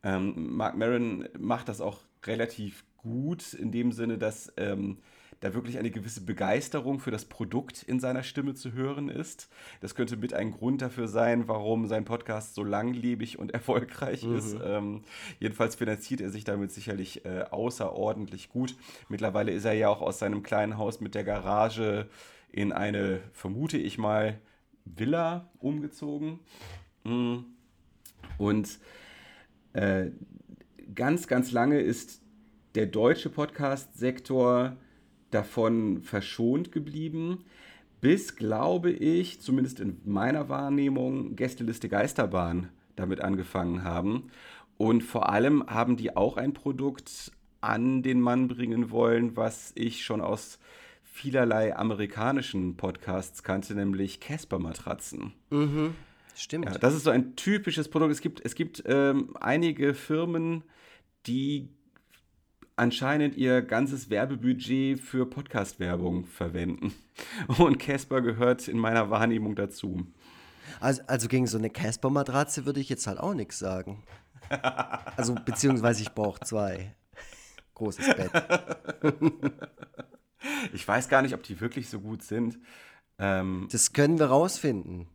[0.06, 4.98] Ähm, Mark Maron macht das auch relativ gut in dem Sinne, dass ähm,
[5.42, 9.50] da wirklich eine gewisse Begeisterung für das Produkt in seiner Stimme zu hören ist.
[9.82, 14.36] Das könnte mit ein Grund dafür sein, warum sein Podcast so langlebig und erfolgreich mhm.
[14.36, 14.58] ist.
[14.64, 15.04] Ähm,
[15.40, 18.76] jedenfalls finanziert er sich damit sicherlich äh, außerordentlich gut.
[19.10, 22.08] Mittlerweile ist er ja auch aus seinem kleinen Haus mit der Garage
[22.52, 24.40] in eine, vermute ich mal,
[24.86, 26.40] Villa umgezogen.
[27.04, 27.46] Mhm.
[28.38, 28.80] Und
[29.74, 30.08] äh,
[30.96, 32.22] ganz, ganz lange ist
[32.76, 34.76] der deutsche Podcast-Sektor
[35.32, 37.44] davon verschont geblieben,
[38.02, 44.30] bis, glaube ich, zumindest in meiner Wahrnehmung, Gästeliste Geisterbahn damit angefangen haben.
[44.78, 47.32] Und vor allem haben die auch ein Produkt
[47.62, 50.60] an den Mann bringen wollen, was ich schon aus
[51.04, 55.34] vielerlei amerikanischen Podcasts kannte, nämlich Casper-Matratzen.
[55.50, 55.96] Mhm.
[56.36, 56.66] Stimmt.
[56.66, 58.12] Ja, das ist so ein typisches Produkt.
[58.12, 60.64] Es gibt, es gibt ähm, einige Firmen,
[61.28, 61.70] die
[62.76, 66.94] anscheinend ihr ganzes Werbebudget für Podcast-Werbung verwenden.
[67.58, 70.08] Und Casper gehört in meiner Wahrnehmung dazu.
[70.80, 74.04] Also, also gegen so eine Casper-Matratze würde ich jetzt halt auch nichts sagen.
[75.18, 76.94] Also, beziehungsweise ich brauche zwei.
[77.74, 78.32] Großes Bett.
[80.74, 82.60] ich weiß gar nicht, ob die wirklich so gut sind.
[83.18, 85.08] Ähm, das können wir rausfinden.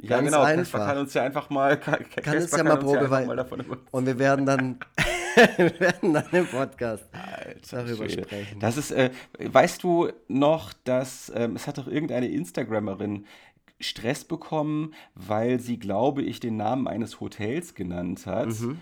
[0.00, 0.42] Ja, Ganz genau.
[0.42, 0.86] Einfach.
[0.86, 3.28] kann uns ja einfach mal, kann, kann uns ja mal Probewein.
[3.28, 3.46] Ja
[3.90, 4.78] und wir werden dann,
[5.56, 8.22] wir werden dann im Podcast Alter, darüber Schwede.
[8.24, 8.58] sprechen.
[8.60, 13.26] Das ist, äh, weißt du noch, dass ähm, es hat doch irgendeine Instagrammerin
[13.78, 18.48] Stress bekommen, weil sie, glaube ich, den Namen eines Hotels genannt hat.
[18.48, 18.78] Mhm.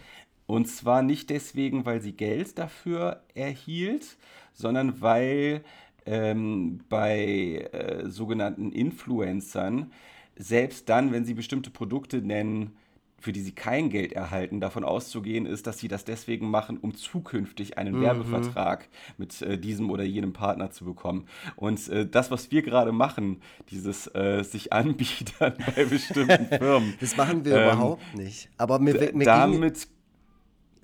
[0.46, 4.16] Und zwar nicht deswegen, weil sie Geld dafür erhielt,
[4.52, 5.64] sondern weil
[6.06, 9.90] ähm, bei äh, sogenannten Influencern
[10.36, 12.76] selbst dann, wenn sie bestimmte Produkte nennen,
[13.24, 16.94] für die sie kein Geld erhalten, davon auszugehen ist, dass sie das deswegen machen, um
[16.94, 18.02] zukünftig einen mhm.
[18.02, 21.26] Werbevertrag mit äh, diesem oder jenem Partner zu bekommen.
[21.56, 26.94] Und äh, das, was wir gerade machen, dieses äh, sich anbieten bei bestimmten Firmen.
[27.00, 28.50] das machen wir ähm, überhaupt nicht.
[28.58, 29.88] Aber mir, mir damit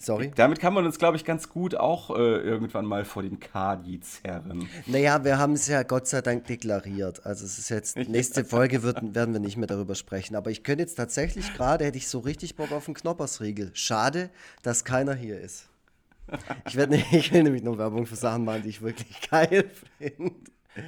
[0.01, 0.33] Sorry.
[0.35, 4.01] Damit kann man uns, glaube ich, ganz gut auch äh, irgendwann mal vor den Kadi
[4.01, 4.67] zerren.
[4.87, 7.27] Naja, wir haben es ja Gott sei Dank deklariert.
[7.27, 10.37] Also es ist jetzt, nächste Folge wird, werden wir nicht mehr darüber sprechen.
[10.37, 13.73] Aber ich könnte jetzt tatsächlich gerade, hätte ich so richtig Bock auf einen Knoppersriegel.
[13.75, 14.31] Schade,
[14.63, 15.69] dass keiner hier ist.
[16.67, 20.33] Ich, werd, ich will nämlich nur Werbung für Sachen machen, die ich wirklich geil finde.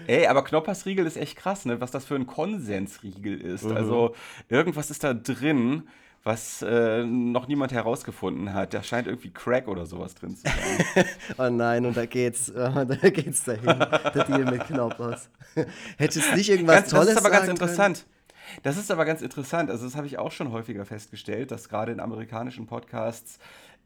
[0.07, 1.83] Ey, aber Knoppersriegel ist echt krass, ne?
[1.83, 3.65] was das für ein Konsensriegel ist.
[3.65, 3.77] Mhm.
[3.77, 4.15] Also
[4.49, 5.89] irgendwas ist da drin,
[6.25, 8.75] was äh, noch niemand herausgefunden hat.
[8.75, 11.05] Da scheint irgendwie Crack oder sowas drin zu sein.
[11.39, 13.67] oh nein, und da geht's, oh, da geht's dahin.
[13.67, 15.29] der Deal mit Knoppers.
[15.99, 17.99] Hättest du nicht irgendwas ganz, Tolles Das ist aber ganz interessant.
[17.99, 18.63] Können?
[18.63, 19.71] Das ist aber ganz interessant.
[19.71, 23.39] Also, das habe ich auch schon häufiger festgestellt, dass gerade in amerikanischen Podcasts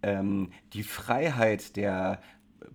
[0.03, 2.21] ähm, die Freiheit der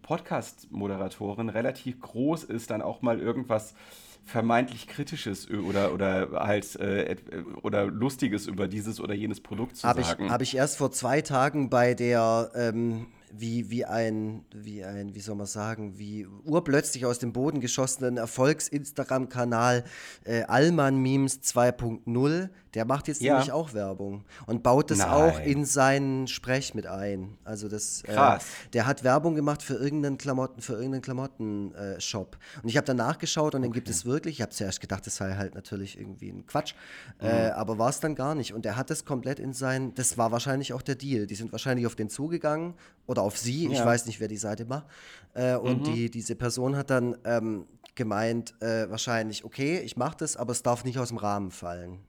[0.02, 3.76] Podcast-Moderatorin relativ groß ist, dann auch mal irgendwas
[4.25, 7.15] vermeintlich Kritisches oder, oder halt äh,
[7.63, 10.29] oder Lustiges über dieses oder jenes Produkt zu hab sagen.
[10.29, 15.19] Habe ich erst vor zwei Tagen bei der ähm, wie, wie ein, wie ein, wie
[15.19, 19.83] soll man sagen, wie urplötzlich aus dem Boden geschossenen Erfolgs-Instagram-Kanal
[20.23, 23.33] äh, Allmann Memes 2.0, der macht jetzt ja.
[23.33, 25.09] nämlich auch Werbung und baut das Nein.
[25.09, 27.37] auch in seinen Sprech mit ein.
[27.43, 28.43] Also das, äh, Krass.
[28.43, 32.35] Äh, der hat Werbung gemacht für irgendeinen Klamotten, für irgendeinen Klamotten-Shop.
[32.35, 33.67] Äh, und ich habe dann nachgeschaut und okay.
[33.67, 34.35] den gibt es wirklich.
[34.35, 36.73] Ich habe zuerst gedacht, das sei halt natürlich irgendwie ein Quatsch,
[37.19, 37.27] mhm.
[37.27, 38.53] äh, aber war es dann gar nicht.
[38.53, 41.27] Und er hat das komplett in sein, das war wahrscheinlich auch der Deal.
[41.27, 42.73] Die sind wahrscheinlich auf den zugegangen
[43.05, 43.71] oder oder auf sie, ja.
[43.71, 44.86] ich weiß nicht, wer die Seite war.
[45.34, 45.93] Äh, und mhm.
[45.93, 50.63] die, diese Person hat dann ähm, gemeint, äh, wahrscheinlich, okay, ich mache das, aber es
[50.63, 51.99] darf nicht aus dem Rahmen fallen.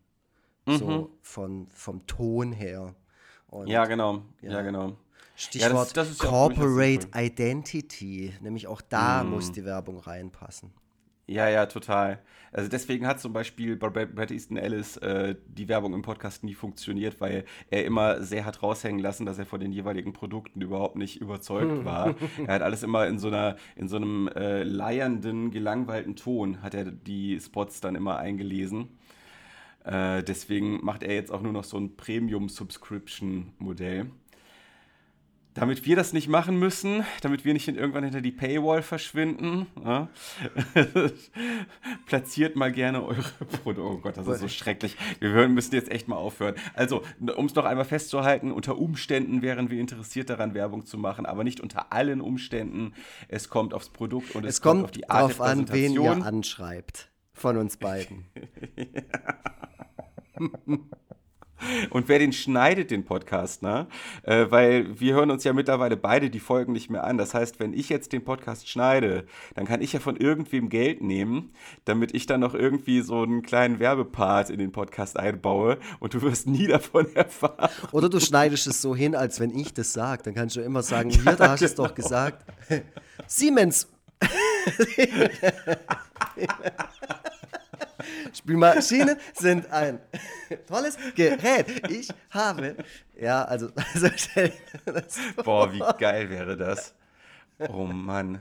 [0.66, 0.76] Mhm.
[0.76, 2.94] So von, vom Ton her.
[3.48, 4.22] Und, ja, genau.
[4.40, 4.96] Ja, ja genau.
[5.34, 9.30] Stichwort ja, das, das Corporate Identity, nämlich auch da mhm.
[9.30, 10.72] muss die Werbung reinpassen.
[11.26, 12.20] Ja, ja, total.
[12.52, 16.52] Also deswegen hat zum Beispiel bei Brad Easton Ellis äh, die Werbung im Podcast nie
[16.54, 20.96] funktioniert, weil er immer sehr hat raushängen lassen, dass er von den jeweiligen Produkten überhaupt
[20.96, 22.14] nicht überzeugt war.
[22.46, 26.74] er hat alles immer in so einer, in so einem äh, leiernden, gelangweilten Ton hat
[26.74, 28.98] er die Spots dann immer eingelesen.
[29.84, 34.10] Äh, deswegen macht er jetzt auch nur noch so ein Premium-Subscription-Modell.
[35.54, 40.08] Damit wir das nicht machen müssen, damit wir nicht irgendwann hinter die Paywall verschwinden, ja,
[42.06, 43.22] platziert mal gerne eure
[43.62, 43.82] Produkte.
[43.82, 44.96] Oh Gott, das ist so schrecklich.
[45.20, 46.54] Wir müssen jetzt echt mal aufhören.
[46.74, 47.02] Also,
[47.36, 51.44] um es noch einmal festzuhalten, unter Umständen wären wir interessiert daran, Werbung zu machen, aber
[51.44, 52.94] nicht unter allen Umständen.
[53.28, 55.92] Es kommt aufs Produkt und es, es kommt, kommt auf die Art der an, wen
[55.94, 57.10] ihr anschreibt.
[57.34, 58.26] Von uns beiden.
[61.90, 63.86] Und wer den schneidet, den Podcast, ne?
[64.22, 67.18] Äh, weil wir hören uns ja mittlerweile beide die Folgen nicht mehr an.
[67.18, 71.02] Das heißt, wenn ich jetzt den Podcast schneide, dann kann ich ja von irgendwem Geld
[71.02, 71.52] nehmen,
[71.84, 76.22] damit ich dann noch irgendwie so einen kleinen Werbepart in den Podcast einbaue und du
[76.22, 77.70] wirst nie davon erfahren.
[77.92, 80.22] Oder du schneidest es so hin, als wenn ich das sage.
[80.24, 82.08] Dann kannst du immer sagen, hier, ja, da hast du es doch genau.
[82.08, 82.44] gesagt.
[83.26, 83.88] Siemens.
[88.32, 89.98] Spülmaschinen sind ein
[90.68, 91.90] tolles Gerät.
[91.90, 92.76] Ich habe,
[93.20, 94.08] ja, also, also
[95.44, 96.94] Boah, wie geil wäre das.
[97.68, 98.40] Oh Mann.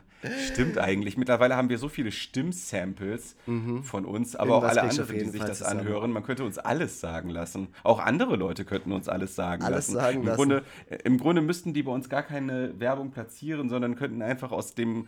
[0.51, 1.17] Stimmt eigentlich.
[1.17, 3.83] Mittlerweile haben wir so viele Stimmsamples mhm.
[3.83, 5.79] von uns, aber Irgendwas auch alle anderen, die sich das zusammen.
[5.79, 6.11] anhören.
[6.11, 7.69] Man könnte uns alles sagen lassen.
[7.83, 9.93] Auch andere Leute könnten uns alles sagen alles lassen.
[9.93, 10.37] Sagen Im, lassen.
[10.37, 14.51] Grunde, äh, Im Grunde müssten die bei uns gar keine Werbung platzieren, sondern könnten einfach
[14.51, 15.07] aus dem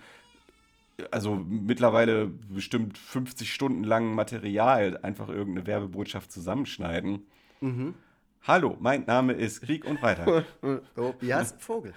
[1.12, 7.26] also mittlerweile bestimmt 50 Stunden langen Material einfach irgendeine Werbebotschaft zusammenschneiden.
[7.62, 7.96] Mhm.
[8.44, 10.46] Hallo, mein Name ist Krieg und Freitag.
[10.96, 11.94] Tobias Vogel.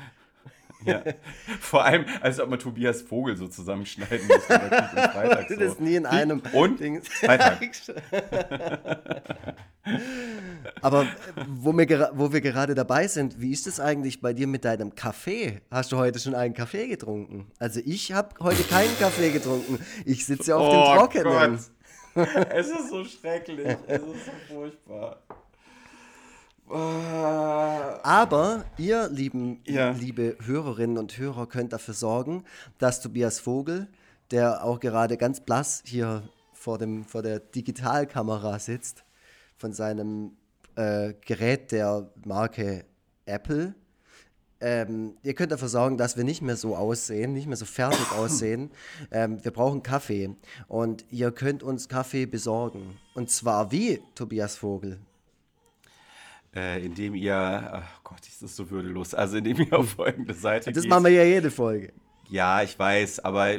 [0.87, 1.03] Ja.
[1.61, 4.55] Vor allem, als ob man Tobias Vogel so zusammenschneiden müsste.
[4.55, 5.57] Freitag, so.
[5.57, 7.03] Das ist nie in einem und Ding.
[7.03, 7.61] Freitag.
[10.80, 11.07] Aber
[11.47, 14.95] wo wir, wo wir gerade dabei sind, wie ist es eigentlich bei dir mit deinem
[14.95, 15.61] Kaffee?
[15.70, 17.51] Hast du heute schon einen Kaffee getrunken?
[17.59, 19.78] Also ich habe heute keinen Kaffee getrunken.
[20.05, 21.59] Ich sitze ja auf oh dem Trockenen.
[22.14, 22.28] Gott.
[22.51, 23.76] Es ist so schrecklich.
[23.87, 25.22] Es ist so furchtbar.
[26.69, 29.91] Aber ihr, lieben, ja.
[29.91, 32.45] liebe Hörerinnen und Hörer, könnt dafür sorgen,
[32.79, 33.89] dass Tobias Vogel,
[34.31, 39.05] der auch gerade ganz blass hier vor, dem, vor der Digitalkamera sitzt,
[39.57, 40.33] von seinem
[40.75, 42.85] äh, Gerät der Marke
[43.27, 43.75] Apple,
[44.61, 48.11] ähm, ihr könnt dafür sorgen, dass wir nicht mehr so aussehen, nicht mehr so fertig
[48.17, 48.71] aussehen.
[49.11, 50.35] Ähm, wir brauchen Kaffee
[50.67, 52.99] und ihr könnt uns Kaffee besorgen.
[53.14, 54.99] Und zwar wie, Tobias Vogel?
[56.57, 60.73] Äh, indem ihr, oh Gott, ist das so würdelos, also indem ihr auf folgende Seite
[60.73, 60.91] Das geht.
[60.91, 61.93] machen wir ja jede Folge.
[62.29, 63.55] Ja, ich weiß, aber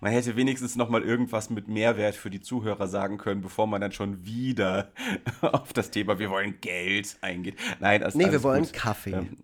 [0.00, 3.80] man hätte wenigstens noch mal irgendwas mit Mehrwert für die Zuhörer sagen können, bevor man
[3.80, 4.92] dann schon wieder
[5.40, 7.56] auf das Thema wir wollen Geld eingeht.
[7.80, 8.72] Nein, das, nee, wir wollen gut.
[8.74, 9.12] Kaffee.
[9.12, 9.38] Ähm,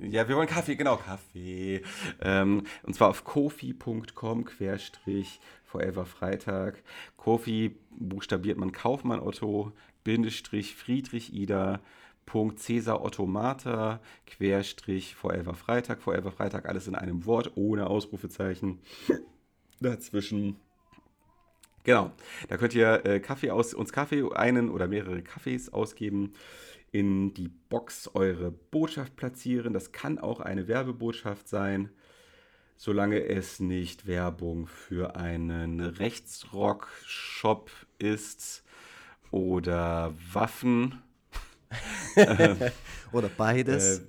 [0.00, 1.82] ja, wir wollen Kaffee, genau, Kaffee.
[2.20, 6.82] Ähm, und zwar auf kofi.com querstrich Forever Freitag.
[7.16, 9.72] Kofi buchstabiert man Kaufmann Otto,
[10.04, 11.80] Friedrich Ida.
[12.26, 18.80] Punkt Cäsar Ottomata, Querstrich Forever Freitag, Forever Freitag, alles in einem Wort, ohne Ausrufezeichen
[19.80, 20.56] dazwischen.
[21.82, 22.12] Genau,
[22.48, 26.32] da könnt ihr äh, Kaffee aus, uns Kaffee, einen oder mehrere Kaffees ausgeben,
[26.92, 29.74] in die Box eure Botschaft platzieren.
[29.74, 31.90] Das kann auch eine Werbebotschaft sein,
[32.76, 38.63] solange es nicht Werbung für einen Rechtsrock-Shop ist
[39.34, 41.02] oder Waffen.
[43.12, 43.98] oder beides.
[43.98, 44.02] Äh,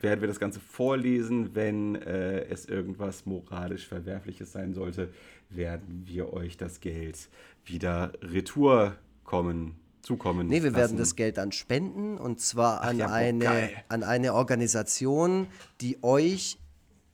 [0.00, 1.54] werden wir das Ganze vorlesen.
[1.54, 5.12] Wenn äh, es irgendwas moralisch Verwerfliches sein sollte,
[5.48, 7.28] werden wir euch das Geld
[7.64, 10.48] wieder retour kommen, zukommen.
[10.48, 10.76] Nee, wir lassen.
[10.76, 15.46] werden das Geld dann spenden und zwar an, ja, eine, an eine Organisation,
[15.80, 16.58] die euch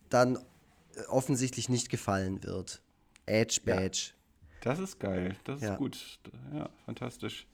[0.09, 2.83] dann äh, offensichtlich nicht gefallen wird.
[3.27, 4.13] Edge Badge.
[4.13, 4.73] Ja.
[4.73, 5.37] Das ist geil.
[5.45, 6.19] Das ist gut.
[6.55, 7.47] Ja, fantastisch.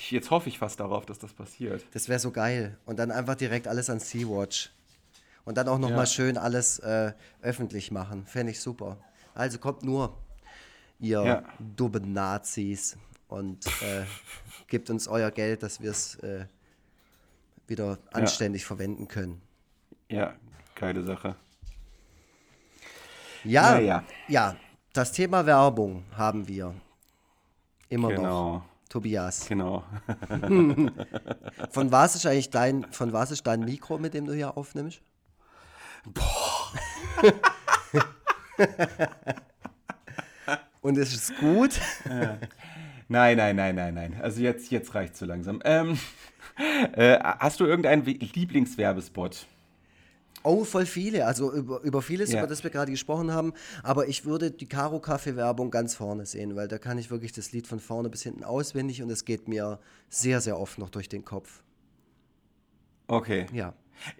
[0.00, 1.84] Ich, jetzt hoffe ich fast darauf, dass das passiert.
[1.92, 2.78] Das wäre so geil.
[2.86, 4.70] Und dann einfach direkt alles an Sea-Watch.
[5.44, 6.06] Und dann auch nochmal ja.
[6.06, 8.24] schön alles äh, öffentlich machen.
[8.26, 8.98] Fände ich super.
[9.34, 10.16] Also kommt nur,
[11.00, 11.42] ihr ja.
[11.58, 12.96] dummen Nazis,
[13.28, 14.04] und äh,
[14.66, 16.46] gebt uns euer Geld, dass wir es äh,
[17.66, 18.66] wieder anständig ja.
[18.66, 19.40] verwenden können.
[20.08, 20.34] Ja,
[20.74, 21.36] geile Sache.
[23.44, 24.04] Ja, naja.
[24.26, 24.56] ja,
[24.92, 26.74] das Thema Werbung haben wir.
[27.88, 28.54] Immer genau.
[28.54, 28.64] noch.
[28.88, 29.46] Tobias.
[29.48, 29.84] Genau.
[31.70, 35.02] von was ist eigentlich dein, von was ist dein Mikro, mit dem du hier aufnimmst?
[36.04, 36.72] Boah.
[40.80, 41.80] Und ist es gut?
[43.08, 44.20] Nein, nein, nein, nein, nein.
[44.22, 45.60] Also jetzt, jetzt reicht es so langsam.
[45.64, 45.98] Ähm,
[46.92, 49.46] äh, hast du irgendeinen Lieblingswerbespot?
[50.42, 51.26] Oh, voll viele.
[51.26, 52.38] Also über, über vieles, ja.
[52.38, 53.52] über das wir gerade gesprochen haben.
[53.82, 57.32] Aber ich würde die Karo Kaffee Werbung ganz vorne sehen, weil da kann ich wirklich
[57.32, 59.78] das Lied von vorne bis hinten auswendig und es geht mir
[60.08, 61.62] sehr, sehr oft noch durch den Kopf.
[63.06, 63.46] Okay.
[63.52, 63.74] Ja.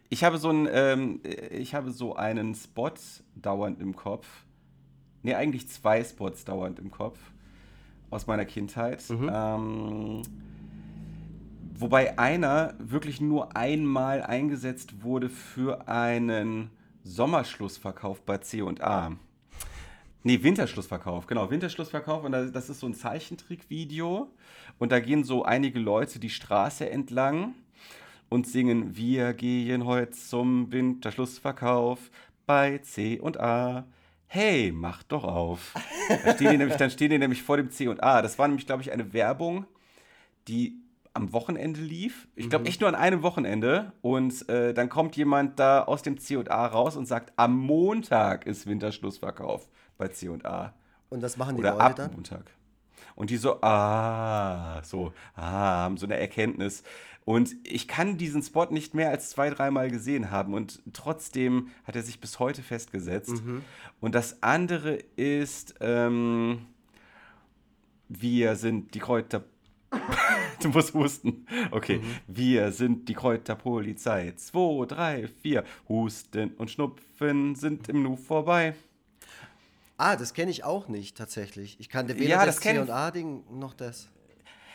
[0.08, 2.90] Ich habe so einen, ähm, ich habe so einen Spot
[3.36, 4.26] dauernd im Kopf.
[5.22, 7.18] Ne, eigentlich zwei Spots dauernd im Kopf
[8.10, 9.08] aus meiner Kindheit.
[9.08, 9.30] Mhm.
[9.32, 10.22] Ähm,
[11.80, 16.70] Wobei einer wirklich nur einmal eingesetzt wurde für einen
[17.04, 19.12] Sommerschlussverkauf bei C&A.
[20.24, 22.24] Nee, Winterschlussverkauf, genau, Winterschlussverkauf.
[22.24, 24.28] Und das ist so ein Zeichentrickvideo.
[24.80, 27.54] Und da gehen so einige Leute die Straße entlang
[28.28, 32.10] und singen, wir gehen heute zum Winterschlussverkauf
[32.44, 33.86] bei C&A.
[34.26, 35.74] Hey, mach doch auf.
[36.24, 38.20] Da stehen die nämlich, dann stehen die nämlich vor dem C&A.
[38.20, 39.64] Das war nämlich, glaube ich, eine Werbung,
[40.48, 40.74] die
[41.18, 42.28] am Wochenende lief.
[42.36, 42.68] Ich glaube mhm.
[42.68, 43.92] echt nur an einem Wochenende.
[44.00, 48.66] Und äh, dann kommt jemand da aus dem C&A raus und sagt, am Montag ist
[48.66, 50.74] Winterschlussverkauf bei C&A.
[51.08, 52.12] Und was machen die Oder Leute ab dann?
[52.12, 52.44] Montag.
[53.16, 56.84] Und die so, ah, so, ah, haben so eine Erkenntnis.
[57.24, 60.54] Und ich kann diesen Spot nicht mehr als zwei, dreimal gesehen haben.
[60.54, 63.44] Und trotzdem hat er sich bis heute festgesetzt.
[63.44, 63.64] Mhm.
[64.00, 66.66] Und das andere ist, ähm,
[68.08, 69.44] wir sind die Kräuter.
[70.62, 71.46] du musst husten.
[71.70, 71.98] Okay.
[71.98, 72.16] Mhm.
[72.26, 74.32] Wir sind die Kräuterpolizei.
[74.36, 75.64] Zwei, drei, vier.
[75.88, 78.74] Husten und Schnupfen sind im Nu vorbei.
[79.96, 81.78] Ah, das kenne ich auch nicht tatsächlich.
[81.80, 84.08] Ich kannte weder ja, das, das C und A-Ding noch das.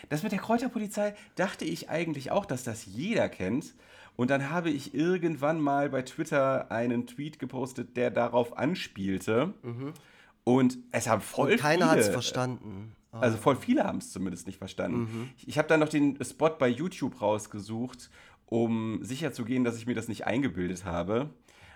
[0.09, 3.73] Das mit der Kräuterpolizei dachte ich eigentlich auch, dass das jeder kennt.
[4.15, 9.53] Und dann habe ich irgendwann mal bei Twitter einen Tweet gepostet, der darauf anspielte.
[9.63, 9.93] Mhm.
[10.43, 12.95] Und es haben voll und keiner hat es verstanden.
[13.21, 14.99] Also voll viele haben es zumindest nicht verstanden.
[14.99, 15.29] Mhm.
[15.37, 18.09] Ich, ich habe dann noch den Spot bei YouTube rausgesucht,
[18.45, 21.29] um sicherzugehen, dass ich mir das nicht eingebildet habe.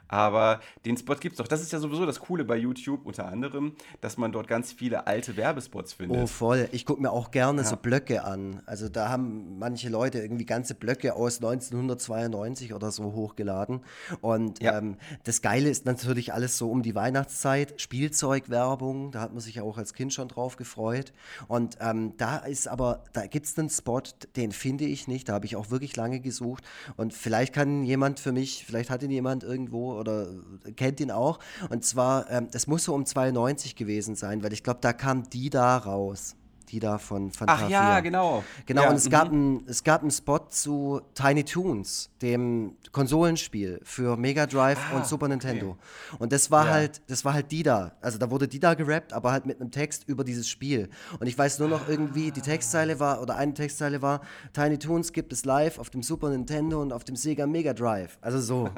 [0.08, 1.48] Aber den Spot gibt es doch.
[1.48, 5.08] Das ist ja sowieso das Coole bei YouTube unter anderem, dass man dort ganz viele
[5.08, 6.22] alte Werbespots findet.
[6.22, 6.70] Oh, voll.
[6.72, 7.68] Ich gucke mir auch gerne ja.
[7.68, 8.62] so Blöcke an.
[8.66, 13.82] Also da haben manche Leute irgendwie ganze Blöcke aus 1992 oder so hochgeladen.
[14.22, 14.78] Und ja.
[14.78, 19.56] ähm, das Geile ist natürlich alles so um die Weihnachtszeit, Spielzeugwerbung, da hat man sich
[19.56, 21.14] ja auch als Kind schon drauf gefreut.
[21.48, 24.02] Und ähm, da ist aber, da gibt es einen Spot,
[24.36, 25.30] den finde ich nicht.
[25.30, 26.64] Da habe ich auch wirklich lange gesucht.
[26.96, 30.28] Und vielleicht kann jemand für mich, vielleicht hat ihn jemand irgendwo oder
[30.76, 31.40] kennt ihn auch.
[31.70, 35.30] Und zwar, ähm, das muss so um 92 gewesen sein, weil ich glaube, da kam
[35.30, 36.36] die da raus
[36.70, 37.66] die da von Fantasia.
[37.66, 38.44] Ach ja, genau.
[38.66, 43.80] Genau, ja, und es, gab ein, es gab einen Spot zu Tiny Toons, dem Konsolenspiel
[43.84, 45.72] für Mega Drive ah, und Super Nintendo.
[45.72, 46.18] Okay.
[46.20, 46.72] Und das war ja.
[46.72, 47.94] halt, das war halt Dida.
[48.02, 50.90] Also da wurde Dida gerappt, aber halt mit einem Text über dieses Spiel.
[51.20, 54.22] Und ich weiß nur noch irgendwie, die Textzeile war, oder eine Textzeile war,
[54.54, 58.18] Tiny Toons gibt es live auf dem Super Nintendo und auf dem Sega Mega Drive.
[58.22, 58.70] Also so.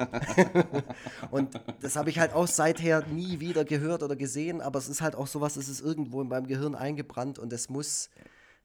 [1.30, 5.00] und das habe ich halt auch seither nie wieder gehört oder gesehen, aber es ist
[5.00, 7.79] halt auch sowas, es ist irgendwo in meinem Gehirn eingebrannt und es muss,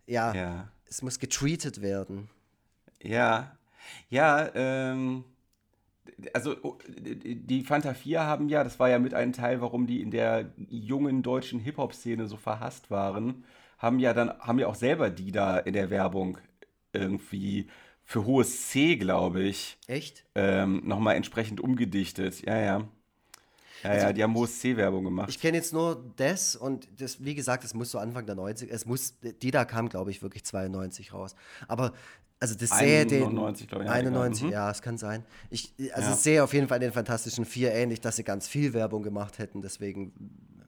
[0.08, 0.68] ja, ja.
[0.90, 2.30] es muss getreatet werden.
[3.02, 3.58] Ja,
[4.10, 5.26] ja, ähm,
[6.34, 10.02] also oh, die Fanta 4 haben ja, das war ja mit einem Teil, warum die
[10.02, 13.44] in der jungen deutschen Hip-Hop-Szene so verhasst waren,
[13.78, 16.38] haben ja dann, haben ja auch selber die da in der Werbung
[16.94, 17.68] irgendwie
[18.04, 19.78] für hohes C, glaube ich.
[19.88, 20.26] Echt?
[20.36, 22.46] Ähm, Nochmal entsprechend umgedichtet.
[22.46, 22.88] Ja, ja.
[23.86, 25.30] Ja, also, ja, die haben hohes C-Werbung gemacht.
[25.30, 28.72] Ich kenne jetzt nur das und das, wie gesagt, es muss so Anfang der 90
[28.72, 31.36] es muss, die da kam, glaube ich, wirklich 92 raus.
[31.68, 31.94] Aber
[32.40, 33.90] also das sehe den 91, glaube ich.
[33.90, 34.52] 91, mhm.
[34.52, 35.24] ja, es kann sein.
[35.50, 36.16] Ich also ja.
[36.16, 39.62] sehe auf jeden Fall den Fantastischen Vier ähnlich, dass sie ganz viel Werbung gemacht hätten,
[39.62, 40.14] deswegen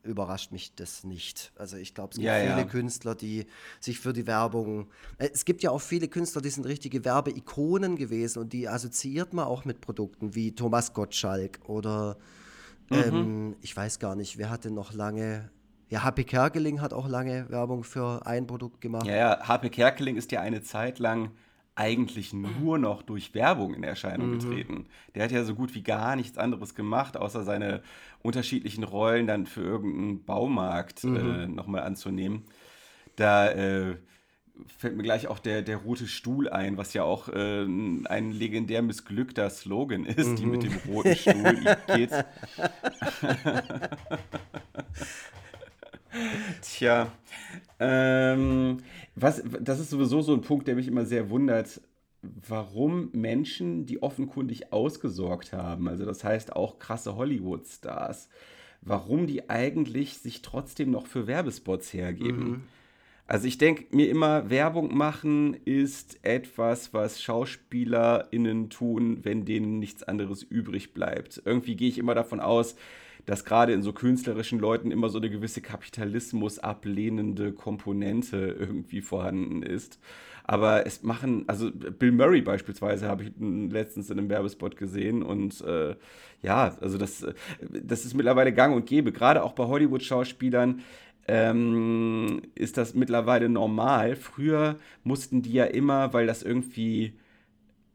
[0.08, 1.52] überrascht mich das nicht.
[1.56, 2.64] Also ich glaube, es gibt ja, viele ja.
[2.64, 3.46] Künstler, die
[3.80, 4.88] sich für die Werbung.
[5.18, 9.34] Äh, es gibt ja auch viele Künstler, die sind richtige Werbeikonen gewesen und die assoziiert
[9.34, 12.18] man auch mit Produkten wie Thomas Gottschalk oder
[12.90, 12.98] mhm.
[12.98, 15.50] ähm, ich weiß gar nicht, wer hatte noch lange
[15.90, 19.06] ja, HP Kerkeling hat auch lange Werbung für ein Produkt gemacht.
[19.06, 21.32] Ja, ja, HP Kerkeling ist ja eine Zeit lang
[21.76, 24.40] eigentlich nur noch durch Werbung in Erscheinung mhm.
[24.40, 24.86] getreten.
[25.14, 27.84] Der hat ja so gut wie gar nichts anderes gemacht, außer seine
[28.24, 31.16] unterschiedlichen Rollen dann für irgendeinen Baumarkt äh, mhm.
[31.16, 32.46] äh, nochmal anzunehmen.
[33.16, 33.98] Da äh,
[34.78, 38.82] fällt mir gleich auch der, der rote Stuhl ein, was ja auch äh, ein legendär
[38.82, 40.36] missglückter Slogan ist, mhm.
[40.36, 42.12] die mit dem roten Stuhl geht.
[46.62, 47.12] Tja,
[47.80, 48.78] ähm,
[49.16, 51.82] was, das ist sowieso so ein Punkt, der mich immer sehr wundert,
[52.22, 58.30] warum Menschen, die offenkundig ausgesorgt haben, also das heißt auch krasse Hollywood-Stars,
[58.82, 62.50] warum die eigentlich sich trotzdem noch für Werbespots hergeben.
[62.50, 62.64] Mhm.
[63.28, 70.02] Also ich denke mir immer, Werbung machen ist etwas, was SchauspielerInnen tun, wenn denen nichts
[70.04, 71.42] anderes übrig bleibt.
[71.44, 72.78] Irgendwie gehe ich immer davon aus,
[73.26, 79.62] dass gerade in so künstlerischen Leuten immer so eine gewisse Kapitalismus ablehnende Komponente irgendwie vorhanden
[79.62, 80.00] ist.
[80.46, 85.60] Aber es machen, also Bill Murray beispielsweise habe ich letztens in einem Werbespot gesehen und
[85.60, 85.96] äh,
[86.42, 87.26] ja, also das,
[87.60, 90.80] das ist mittlerweile gang und gäbe, gerade auch bei Hollywood-Schauspielern.
[91.28, 94.16] Ähm, ist das mittlerweile normal.
[94.16, 97.14] Früher mussten die ja immer, weil das irgendwie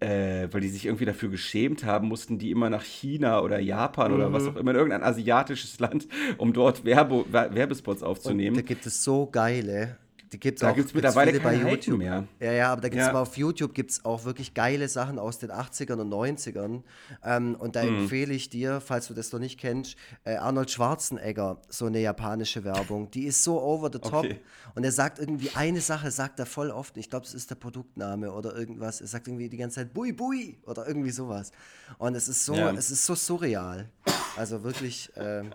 [0.03, 4.11] äh, weil die sich irgendwie dafür geschämt haben, mussten die immer nach China oder Japan
[4.11, 4.17] mhm.
[4.17, 6.09] oder was auch immer, in irgendein asiatisches Land,
[6.39, 8.57] um dort Werbe Werbespots aufzunehmen.
[8.57, 9.97] Und da gibt es so geile
[10.33, 12.27] die gibt's da gibt es mittlerweile bei YouTube mehr.
[12.41, 13.15] Ja, ja, aber da gibt es ja.
[13.15, 16.83] auf YouTube gibt's auch wirklich geile Sachen aus den 80ern und 90ern.
[17.23, 18.03] Ähm, und da mhm.
[18.03, 22.65] empfehle ich dir, falls du das noch nicht kennst, äh, Arnold Schwarzenegger, so eine japanische
[22.65, 23.11] Werbung.
[23.11, 24.25] Die ist so over the top.
[24.25, 24.41] Okay.
[24.75, 26.97] Und er sagt irgendwie eine Sache, sagt er voll oft.
[26.97, 29.01] Ich glaube, es ist der Produktname oder irgendwas.
[29.01, 31.53] Er sagt irgendwie die ganze Zeit Bui Bui oder irgendwie sowas.
[31.99, 32.73] Und es ist so, ja.
[32.73, 33.91] es ist so surreal.
[34.37, 35.53] Also wirklich, ähm,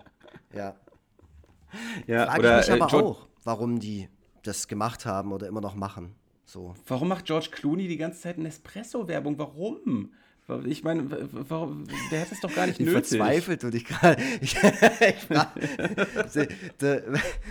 [0.54, 0.76] ja.
[2.06, 4.08] ja Frage oder, ich mich aber äh, auch, warum die
[4.48, 6.16] das gemacht haben oder immer noch machen.
[6.46, 6.76] So.
[6.88, 9.38] Warum macht George Clooney die ganze Zeit eine Espresso-Werbung?
[9.38, 10.14] Warum?
[10.66, 11.10] Ich meine,
[11.50, 13.10] warum, der hätte es doch gar nicht ich nötig.
[13.10, 14.16] Verzweifelt du dich gerade.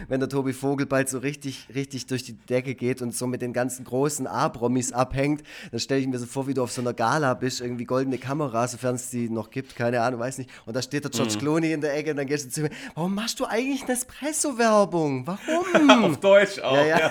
[0.09, 3.43] wenn der Tobi Vogel bald so richtig, richtig durch die Decke geht und so mit
[3.43, 6.81] den ganzen großen A-Promis abhängt, dann stelle ich mir so vor, wie du auf so
[6.81, 10.49] einer Gala bist, irgendwie goldene Kamera, sofern es die noch gibt, keine Ahnung, weiß nicht.
[10.65, 11.39] Und da steht der George mhm.
[11.39, 13.93] Clooney in der Ecke und dann gehst du zu mir, warum machst du eigentlich eine
[13.93, 15.27] Espresso-Werbung?
[15.27, 15.91] Warum?
[16.05, 16.75] auf Deutsch auch.
[16.75, 16.99] Ja, ja.
[16.99, 17.11] ja.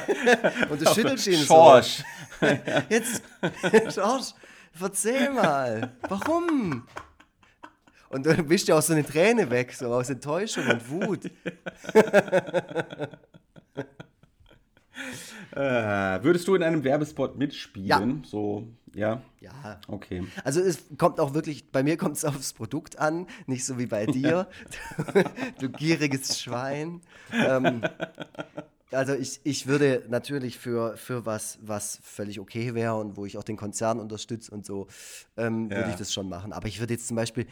[0.68, 2.04] Und du schüttelst ihn Schorsch.
[2.42, 2.48] so.
[2.90, 3.22] Jetzt,
[3.94, 4.34] Schorsch.
[4.80, 6.84] Erzähl mal, warum?
[8.10, 11.26] Und du wischst ja auch so eine Träne weg, so aus Enttäuschung und Wut.
[15.52, 18.22] äh, würdest du in einem Werbespot mitspielen?
[18.24, 18.30] Ja.
[18.30, 19.22] So, ja?
[19.40, 19.80] Ja.
[19.88, 20.26] Okay.
[20.44, 23.88] Also es kommt auch wirklich, bei mir kommt es aufs Produkt an, nicht so wie
[23.88, 24.48] bei dir.
[25.60, 27.02] du gieriges Schwein.
[27.34, 27.82] Ähm,
[28.96, 33.38] also ich, ich würde natürlich für, für was, was völlig okay wäre und wo ich
[33.38, 34.88] auch den Konzern unterstütze und so,
[35.38, 35.78] ähm, ja.
[35.78, 36.54] würde ich das schon machen.
[36.54, 37.46] Aber ich würde jetzt zum Beispiel,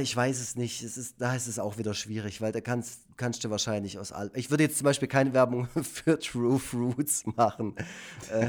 [0.00, 0.82] ich weiß es nicht.
[0.82, 4.12] Es ist, da ist es auch wieder schwierig, weil da kannst, kannst du wahrscheinlich aus
[4.12, 4.30] allem.
[4.34, 7.74] Ich würde jetzt zum Beispiel keine Werbung für True Fruits machen.
[8.30, 8.48] Äh,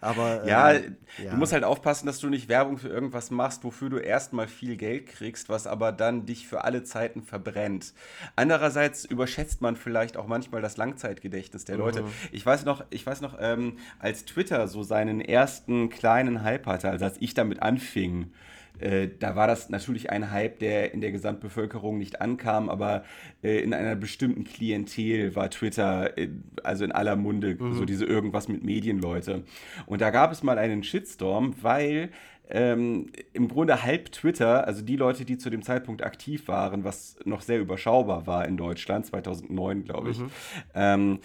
[0.00, 0.46] aber.
[0.46, 3.88] Ja, ähm, ja, du musst halt aufpassen, dass du nicht Werbung für irgendwas machst, wofür
[3.88, 7.94] du erstmal viel Geld kriegst, was aber dann dich für alle Zeiten verbrennt.
[8.36, 12.02] Andererseits überschätzt man vielleicht auch manchmal das Langzeitgedächtnis der Leute.
[12.02, 12.12] Mhm.
[12.30, 16.90] Ich weiß noch, ich weiß noch, ähm, als Twitter so seinen ersten kleinen Hype hatte,
[16.90, 18.32] also als ich damit anfing,
[18.78, 23.04] äh, da war das natürlich ein Hype, der in der Gesamtbevölkerung nicht ankam, aber
[23.42, 26.28] äh, in einer bestimmten Klientel war Twitter äh,
[26.62, 27.74] also in aller Munde, mhm.
[27.74, 29.44] so diese irgendwas mit Medienleute.
[29.86, 32.10] Und da gab es mal einen Shitstorm, weil
[32.48, 37.16] ähm, im Grunde halb Twitter, also die Leute, die zu dem Zeitpunkt aktiv waren, was
[37.24, 40.30] noch sehr überschaubar war in Deutschland, 2009 glaube ich, mhm.
[40.74, 41.20] ähm,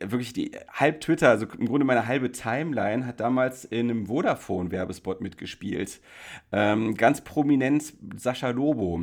[0.00, 5.20] wirklich die halb Twitter, also im Grunde meine halbe Timeline hat damals in einem Vodafone-Werbespot
[5.20, 6.00] mitgespielt.
[6.52, 9.02] Ähm, ganz prominent Sascha Lobo.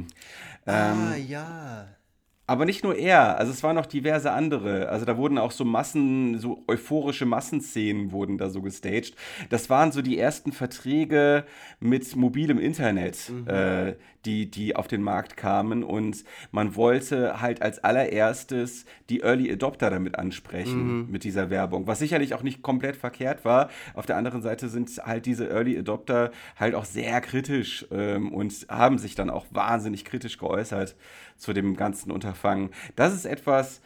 [0.65, 1.87] ah, ähm, ja.
[2.47, 4.89] Aber nicht nur er, also es waren noch diverse andere.
[4.89, 9.15] Also da wurden auch so Massen, so euphorische Massenszenen wurden da so gestaged.
[9.49, 11.45] Das waren so die ersten Verträge
[11.79, 13.47] mit mobilem Internet, mhm.
[13.47, 13.95] äh,
[14.25, 15.83] die, die auf den Markt kamen.
[15.83, 21.11] Und man wollte halt als allererstes die Early Adopter damit ansprechen, mhm.
[21.11, 21.87] mit dieser Werbung.
[21.87, 23.69] Was sicherlich auch nicht komplett verkehrt war.
[23.93, 28.53] Auf der anderen Seite sind halt diese Early Adopter halt auch sehr kritisch ähm, und
[28.69, 30.95] haben sich dann auch wahnsinnig kritisch geäußert
[31.37, 32.69] zu dem ganzen Unterfangen.
[32.95, 33.81] Das ist etwas,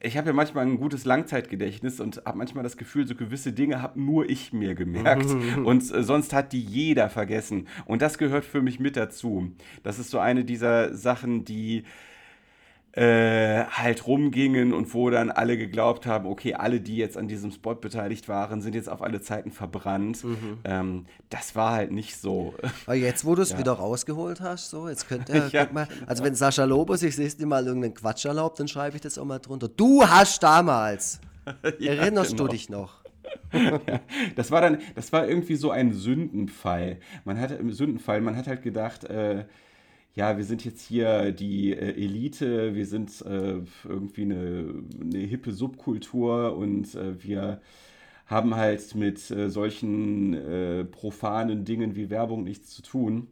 [0.00, 3.82] ich habe ja manchmal ein gutes Langzeitgedächtnis und habe manchmal das Gefühl, so gewisse Dinge
[3.82, 5.26] habe nur ich mir gemerkt
[5.64, 7.68] und äh, sonst hat die jeder vergessen.
[7.84, 9.52] Und das gehört für mich mit dazu.
[9.82, 11.84] Das ist so eine dieser Sachen, die
[12.96, 17.50] äh, halt rumgingen und wo dann alle geglaubt haben, okay, alle, die jetzt an diesem
[17.50, 20.22] Spot beteiligt waren, sind jetzt auf alle Zeiten verbrannt.
[20.22, 20.58] Mhm.
[20.62, 22.54] Ähm, das war halt nicht so.
[22.86, 23.58] Aber jetzt, wo du es ja.
[23.58, 26.06] wieder rausgeholt hast, so, jetzt könnte er, ja, mal, genau.
[26.06, 29.18] also wenn Sascha Lobo sich das nächste Mal irgendeinen Quatsch erlaubt, dann schreibe ich das
[29.18, 29.66] auch mal drunter.
[29.68, 31.20] Du hast damals.
[31.80, 32.44] ja, Erinnerst genau.
[32.44, 33.02] du dich noch?
[33.52, 34.00] ja,
[34.36, 36.98] das war dann, das war irgendwie so ein Sündenfall.
[37.24, 39.46] Man hat im Sündenfall, man hat halt gedacht, äh,
[40.14, 45.52] ja, wir sind jetzt hier die äh, Elite, wir sind äh, irgendwie eine, eine, hippe
[45.52, 47.60] Subkultur und äh, wir
[48.26, 53.28] haben halt mit äh, solchen äh, profanen Dingen wie Werbung nichts zu tun.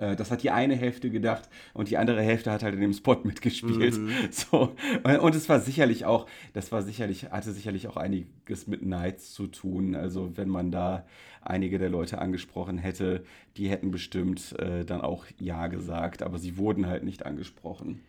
[0.00, 2.92] Äh, das hat die eine Hälfte gedacht und die andere Hälfte hat halt in dem
[2.92, 3.98] Spot mitgespielt.
[3.98, 4.10] Mhm.
[4.30, 4.74] So.
[5.20, 9.46] Und es war sicherlich auch, das war sicherlich, hatte sicherlich auch einiges mit Nights zu
[9.46, 9.94] tun.
[9.94, 11.04] Also wenn man da
[11.42, 13.24] einige der Leute angesprochen hätte,
[13.56, 18.00] die hätten bestimmt äh, dann auch Ja gesagt, aber sie wurden halt nicht angesprochen.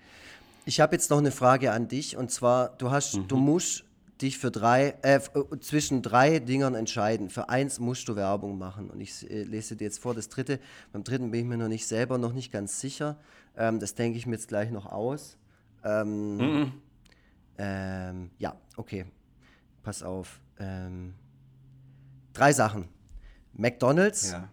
[0.66, 3.28] Ich habe jetzt noch eine Frage an dich und zwar, du hast, mhm.
[3.28, 3.84] du musst
[4.22, 7.30] dich für drei, äh, äh, zwischen drei Dingern entscheiden.
[7.30, 8.90] Für eins musst du Werbung machen.
[8.90, 10.60] Und ich äh, lese dir jetzt vor, das dritte.
[10.92, 13.18] Beim dritten bin ich mir noch nicht selber noch nicht ganz sicher.
[13.58, 15.38] Ähm, das denke ich mir jetzt gleich noch aus.
[15.84, 16.72] Ähm, mhm.
[17.58, 19.06] ähm, ja, okay.
[19.84, 20.40] Pass auf.
[20.60, 21.14] Ähm,
[22.34, 22.88] drei Sachen.
[23.54, 24.48] McDonald's, ja.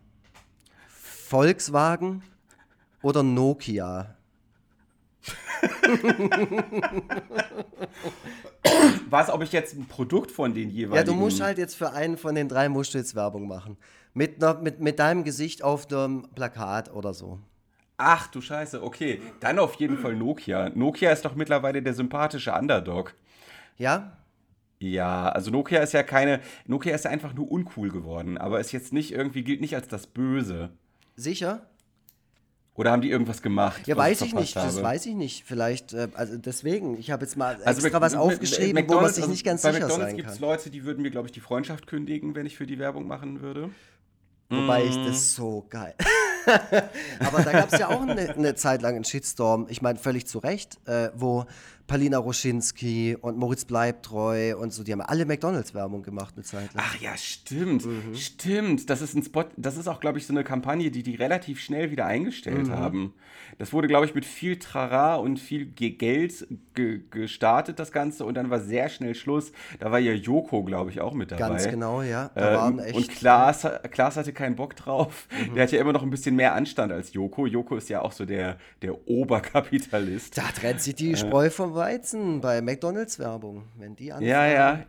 [0.88, 2.22] Volkswagen
[3.02, 4.17] oder Nokia?
[9.10, 10.96] Was, ob ich jetzt ein Produkt von den jeweiligen...
[10.96, 13.76] Ja, du musst halt jetzt für einen von den drei musst du jetzt Werbung machen.
[14.14, 17.38] Mit, mit, mit deinem Gesicht auf dem Plakat oder so.
[17.96, 19.20] Ach du Scheiße, okay.
[19.40, 20.70] Dann auf jeden Fall Nokia.
[20.70, 23.14] Nokia ist doch mittlerweile der sympathische Underdog.
[23.76, 24.16] Ja?
[24.78, 26.40] Ja, also Nokia ist ja keine.
[26.66, 29.88] Nokia ist ja einfach nur uncool geworden, aber ist jetzt nicht irgendwie, gilt nicht als
[29.88, 30.70] das Böse.
[31.16, 31.66] Sicher?
[32.78, 33.88] Oder haben die irgendwas gemacht?
[33.88, 34.56] Ja, weiß ich, ich nicht.
[34.56, 34.66] Habe?
[34.68, 35.42] Das weiß ich nicht.
[35.44, 39.26] Vielleicht, äh, also deswegen, ich habe jetzt mal also extra was aufgeschrieben, wo man sich
[39.26, 40.06] nicht ganz also sicher sein kann.
[40.06, 42.56] Bei McDonalds gibt es Leute, die würden mir, glaube ich, die Freundschaft kündigen, wenn ich
[42.56, 43.70] für die Werbung machen würde.
[44.48, 44.88] Wobei mm.
[44.88, 45.94] ich das so geil.
[47.18, 50.28] Aber da gab es ja auch eine, eine, Zeit lang einen Shitstorm, ich meine völlig
[50.28, 51.46] zu Recht, äh, wo
[51.88, 56.84] Palina Roschinski und Moritz Bleibtreu und so, die haben alle McDonalds-Werbung gemacht eine Zeit lang.
[56.86, 57.86] Ach ja, stimmt.
[57.86, 58.14] Mhm.
[58.14, 58.90] Stimmt.
[58.90, 61.60] Das ist ein Spot, das ist auch, glaube ich, so eine Kampagne, die die relativ
[61.60, 62.72] schnell wieder eingestellt mhm.
[62.72, 63.14] haben.
[63.58, 68.34] Das wurde, glaube ich, mit viel Trara und viel Geld ge gestartet, das Ganze, und
[68.34, 69.50] dann war sehr schnell Schluss.
[69.80, 71.48] Da war ja Joko, glaube ich, auch mit dabei.
[71.48, 72.30] Ganz genau, ja.
[72.34, 75.26] Da ähm, echt, und Klaas, Klaas hatte keinen Bock drauf.
[75.30, 75.54] Mhm.
[75.54, 77.46] Der hat ja immer noch ein bisschen mehr Anstand als Joko.
[77.46, 80.36] Joko ist ja auch so der, der Oberkapitalist.
[80.36, 84.28] Da trennt sich die Spreu äh, vom Weizen bei McDonalds-Werbung, wenn die anfangen.
[84.28, 84.80] Ja, ja.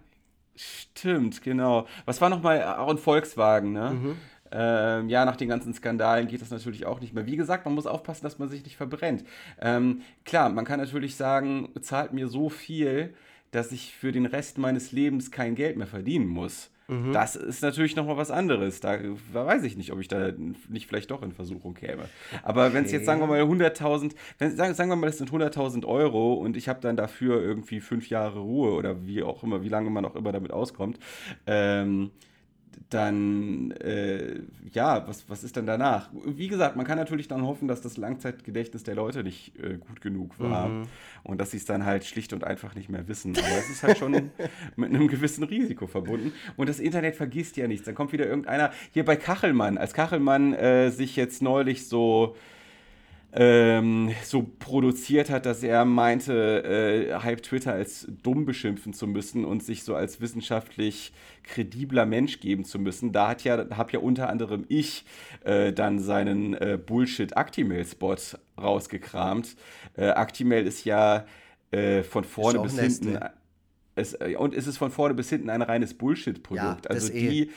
[0.56, 1.88] Stimmt, genau.
[2.04, 2.62] Was war nochmal?
[2.64, 3.92] Auch ein Volkswagen, ne?
[3.92, 4.18] Mhm.
[4.52, 7.26] Ähm, ja, nach den ganzen Skandalen geht das natürlich auch nicht mehr.
[7.26, 9.24] Wie gesagt, man muss aufpassen, dass man sich nicht verbrennt.
[9.62, 13.14] Ähm, klar, man kann natürlich sagen, zahlt mir so viel,
[13.52, 16.72] dass ich für den Rest meines Lebens kein Geld mehr verdienen muss.
[16.90, 17.14] Mhm.
[17.14, 18.80] Das ist natürlich nochmal was anderes.
[18.80, 18.98] Da,
[19.32, 20.32] weiß ich nicht, ob ich da
[20.68, 22.06] nicht vielleicht doch in Versuchung käme.
[22.42, 22.74] Aber okay.
[22.74, 26.34] wenn es jetzt, sagen wir mal, 100.000, sagen, sagen wir mal, das sind 100.000 Euro
[26.34, 29.92] und ich habe dann dafür irgendwie fünf Jahre Ruhe oder wie auch immer, wie lange
[29.92, 30.98] man auch immer damit auskommt,
[31.46, 32.10] ähm,
[32.90, 34.42] dann, äh,
[34.72, 36.10] ja, was, was ist dann danach?
[36.26, 40.02] Wie gesagt, man kann natürlich dann hoffen, dass das Langzeitgedächtnis der Leute nicht äh, gut
[40.02, 40.84] genug war mhm.
[41.24, 43.38] und dass sie es dann halt schlicht und einfach nicht mehr wissen.
[43.38, 44.12] Aber es ist halt schon
[44.76, 46.34] mit einem gewissen Risiko verbunden.
[46.58, 47.86] Und das Internet vergisst ja nichts.
[47.86, 52.36] Dann kommt wieder irgendeiner, hier bei Kachelmann, als Kachelmann äh, sich jetzt neulich so
[53.32, 59.46] ähm, so produziert hat, dass er meinte, äh, halb Twitter als dumm beschimpfen zu müssen
[59.46, 61.14] und sich so als wissenschaftlich
[61.44, 63.12] kredibler Mensch geben zu müssen.
[63.12, 65.06] Da hat ja, habe ja unter anderem ich
[65.44, 68.16] äh, dann seinen äh, Bullshit-Actimel-Spot
[68.60, 69.56] rausgekramt.
[69.96, 71.26] Äh, Actimel ist ja
[71.72, 73.20] äh, von vorne bis hinten.
[73.94, 76.86] Es, äh, und es ist von vorne bis hinten ein reines Bullshit-Produkt.
[76.86, 77.44] Ja, also die.
[77.44, 77.50] Eh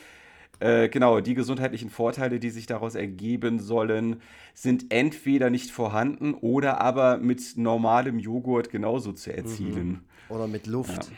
[0.61, 4.21] äh, genau, die gesundheitlichen Vorteile, die sich daraus ergeben sollen,
[4.55, 9.89] sind entweder nicht vorhanden oder aber mit normalem Joghurt genauso zu erzielen.
[9.89, 10.01] Mhm.
[10.29, 11.11] Oder mit Luft.
[11.11, 11.17] Ja.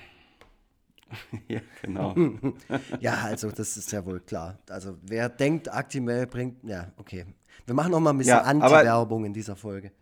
[1.56, 2.14] ja, genau.
[3.00, 4.58] ja, also das ist ja wohl klar.
[4.68, 7.26] Also wer denkt, Actimel bringt, ja, okay.
[7.66, 9.92] Wir machen noch mal ein bisschen ja, Anti-Werbung in dieser Folge.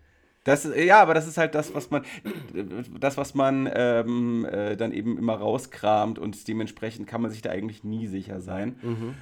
[0.45, 2.03] Das, ja, aber das ist halt das, was man,
[2.99, 7.51] das, was man ähm, äh, dann eben immer rauskramt und dementsprechend kann man sich da
[7.51, 8.77] eigentlich nie sicher sein.
[8.83, 9.15] Mhm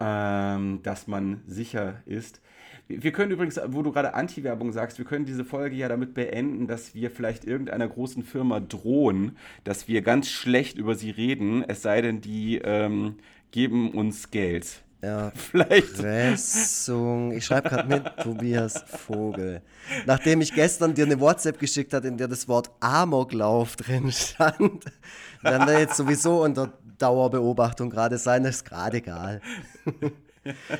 [0.00, 2.40] ähm, dass man sicher ist.
[2.88, 6.66] Wir können übrigens, wo du gerade Anti-Werbung sagst, wir können diese Folge ja damit beenden,
[6.66, 11.82] dass wir vielleicht irgendeiner großen Firma drohen, dass wir ganz schlecht über sie reden, es
[11.82, 13.16] sei denn, die ähm,
[13.52, 14.82] geben uns Geld.
[15.02, 15.96] Ja, vielleicht.
[15.96, 17.32] Pressung.
[17.32, 19.62] Ich schreibe gerade mit Tobias Vogel.
[20.06, 24.84] Nachdem ich gestern dir eine WhatsApp geschickt habe, in der das Wort Amoklauf drin stand,
[25.42, 29.40] werden wir jetzt sowieso unter Dauerbeobachtung gerade sein, ist gerade egal.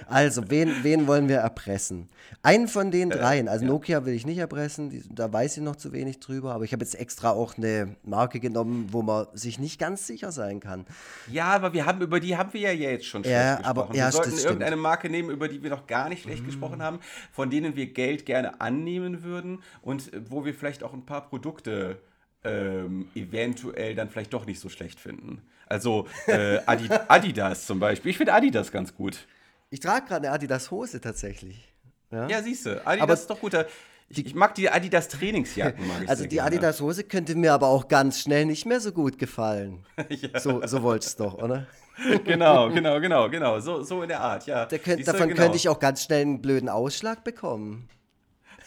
[0.06, 2.08] Also, wen, wen wollen wir erpressen?
[2.42, 3.70] Einen von den äh, dreien, also ja.
[3.70, 6.72] Nokia will ich nicht erpressen, die, da weiß ich noch zu wenig drüber, aber ich
[6.72, 10.86] habe jetzt extra auch eine Marke genommen, wo man sich nicht ganz sicher sein kann.
[11.30, 13.98] Ja, aber wir haben über die haben wir ja jetzt schon ja, schlecht aber, gesprochen.
[13.98, 16.46] Ja, wir sollten irgendeine Marke nehmen, über die wir noch gar nicht schlecht mhm.
[16.46, 17.00] gesprochen haben,
[17.30, 21.98] von denen wir Geld gerne annehmen würden und wo wir vielleicht auch ein paar Produkte
[22.44, 25.42] ähm, eventuell dann vielleicht doch nicht so schlecht finden.
[25.66, 28.10] Also äh, Adidas zum Beispiel.
[28.10, 29.26] Ich finde Adidas ganz gut.
[29.70, 31.72] Ich trage gerade eine Adidas-Hose tatsächlich.
[32.10, 32.84] Ja, ja siehst du.
[32.84, 33.66] Adidas aber ist doch guter.
[34.08, 35.86] Ich, ich, mag die Adidas Trainingsjacken.
[35.86, 39.18] Mag also die Adidas Hose könnte mir aber auch ganz schnell nicht mehr so gut
[39.18, 39.86] gefallen.
[40.08, 40.40] ja.
[40.40, 41.68] So, so wolltest du doch, oder?
[42.24, 43.60] genau, genau, genau, genau.
[43.60, 44.66] So, so in der Art, ja.
[44.66, 45.40] Könnt, davon genau.
[45.40, 47.88] könnte ich auch ganz schnell einen blöden Ausschlag bekommen.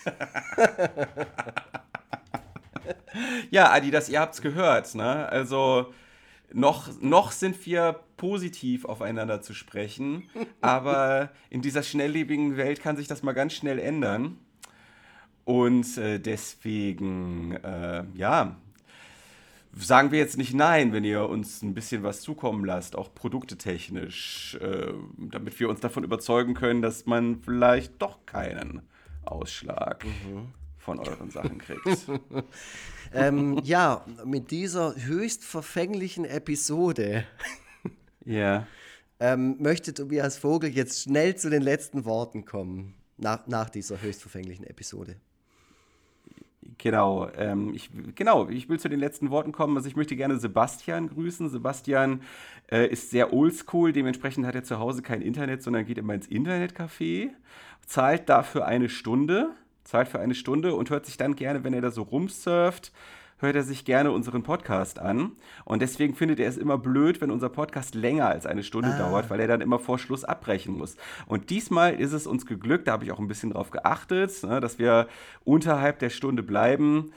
[3.51, 5.27] ja, Adidas, ihr habt's gehört, ne?
[5.27, 5.93] Also
[6.53, 10.29] noch, noch sind wir positiv aufeinander zu sprechen,
[10.61, 14.37] aber in dieser schnelllebigen Welt kann sich das mal ganz schnell ändern.
[15.45, 18.55] Und äh, deswegen, äh, ja,
[19.75, 24.57] sagen wir jetzt nicht nein, wenn ihr uns ein bisschen was zukommen lasst, auch produktetechnisch,
[24.61, 28.83] äh, damit wir uns davon überzeugen können, dass man vielleicht doch keinen
[29.25, 30.53] Ausschlag mhm.
[30.83, 31.81] Von euren Sachen kriegt.
[33.13, 37.23] ähm, ja, mit dieser höchst verfänglichen Episode
[38.25, 38.67] ja.
[39.19, 44.21] ähm, möchte Tobias Vogel jetzt schnell zu den letzten Worten kommen, nach, nach dieser höchst
[44.21, 45.15] verfänglichen Episode.
[46.77, 49.77] Genau, ähm, ich, genau, ich will zu den letzten Worten kommen.
[49.77, 51.49] Also ich möchte gerne Sebastian grüßen.
[51.49, 52.23] Sebastian
[52.69, 56.27] äh, ist sehr oldschool, dementsprechend hat er zu Hause kein Internet, sondern geht immer ins
[56.27, 57.29] Internetcafé,
[57.85, 59.51] zahlt dafür eine Stunde
[59.83, 62.91] zahlt für eine Stunde und hört sich dann gerne, wenn er da so rumsurft,
[63.43, 65.33] hört er sich gerne unseren Podcast an.
[65.65, 68.97] Und deswegen findet er es immer blöd, wenn unser Podcast länger als eine Stunde ah.
[68.97, 70.95] dauert, weil er dann immer vor Schluss abbrechen muss.
[71.27, 74.59] Und diesmal ist es uns geglückt, da habe ich auch ein bisschen drauf geachtet, ne,
[74.59, 75.07] dass wir
[75.43, 77.11] unterhalb der Stunde bleiben.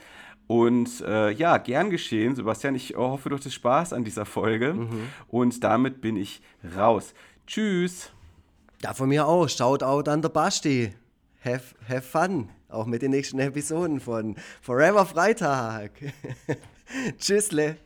[0.47, 2.75] Und äh, ja, gern geschehen, Sebastian.
[2.75, 4.73] Ich hoffe, du hattest Spaß an dieser Folge.
[4.73, 5.09] Mhm.
[5.27, 6.41] Und damit bin ich
[6.75, 7.13] raus.
[7.47, 8.11] Tschüss.
[8.81, 9.49] Ja, von mir auch.
[9.49, 10.93] Shoutout an der Basti.
[11.43, 12.49] Have, have fun.
[12.69, 15.91] Auch mit den nächsten Episoden von Forever Freitag.
[17.17, 17.77] Tschüssle.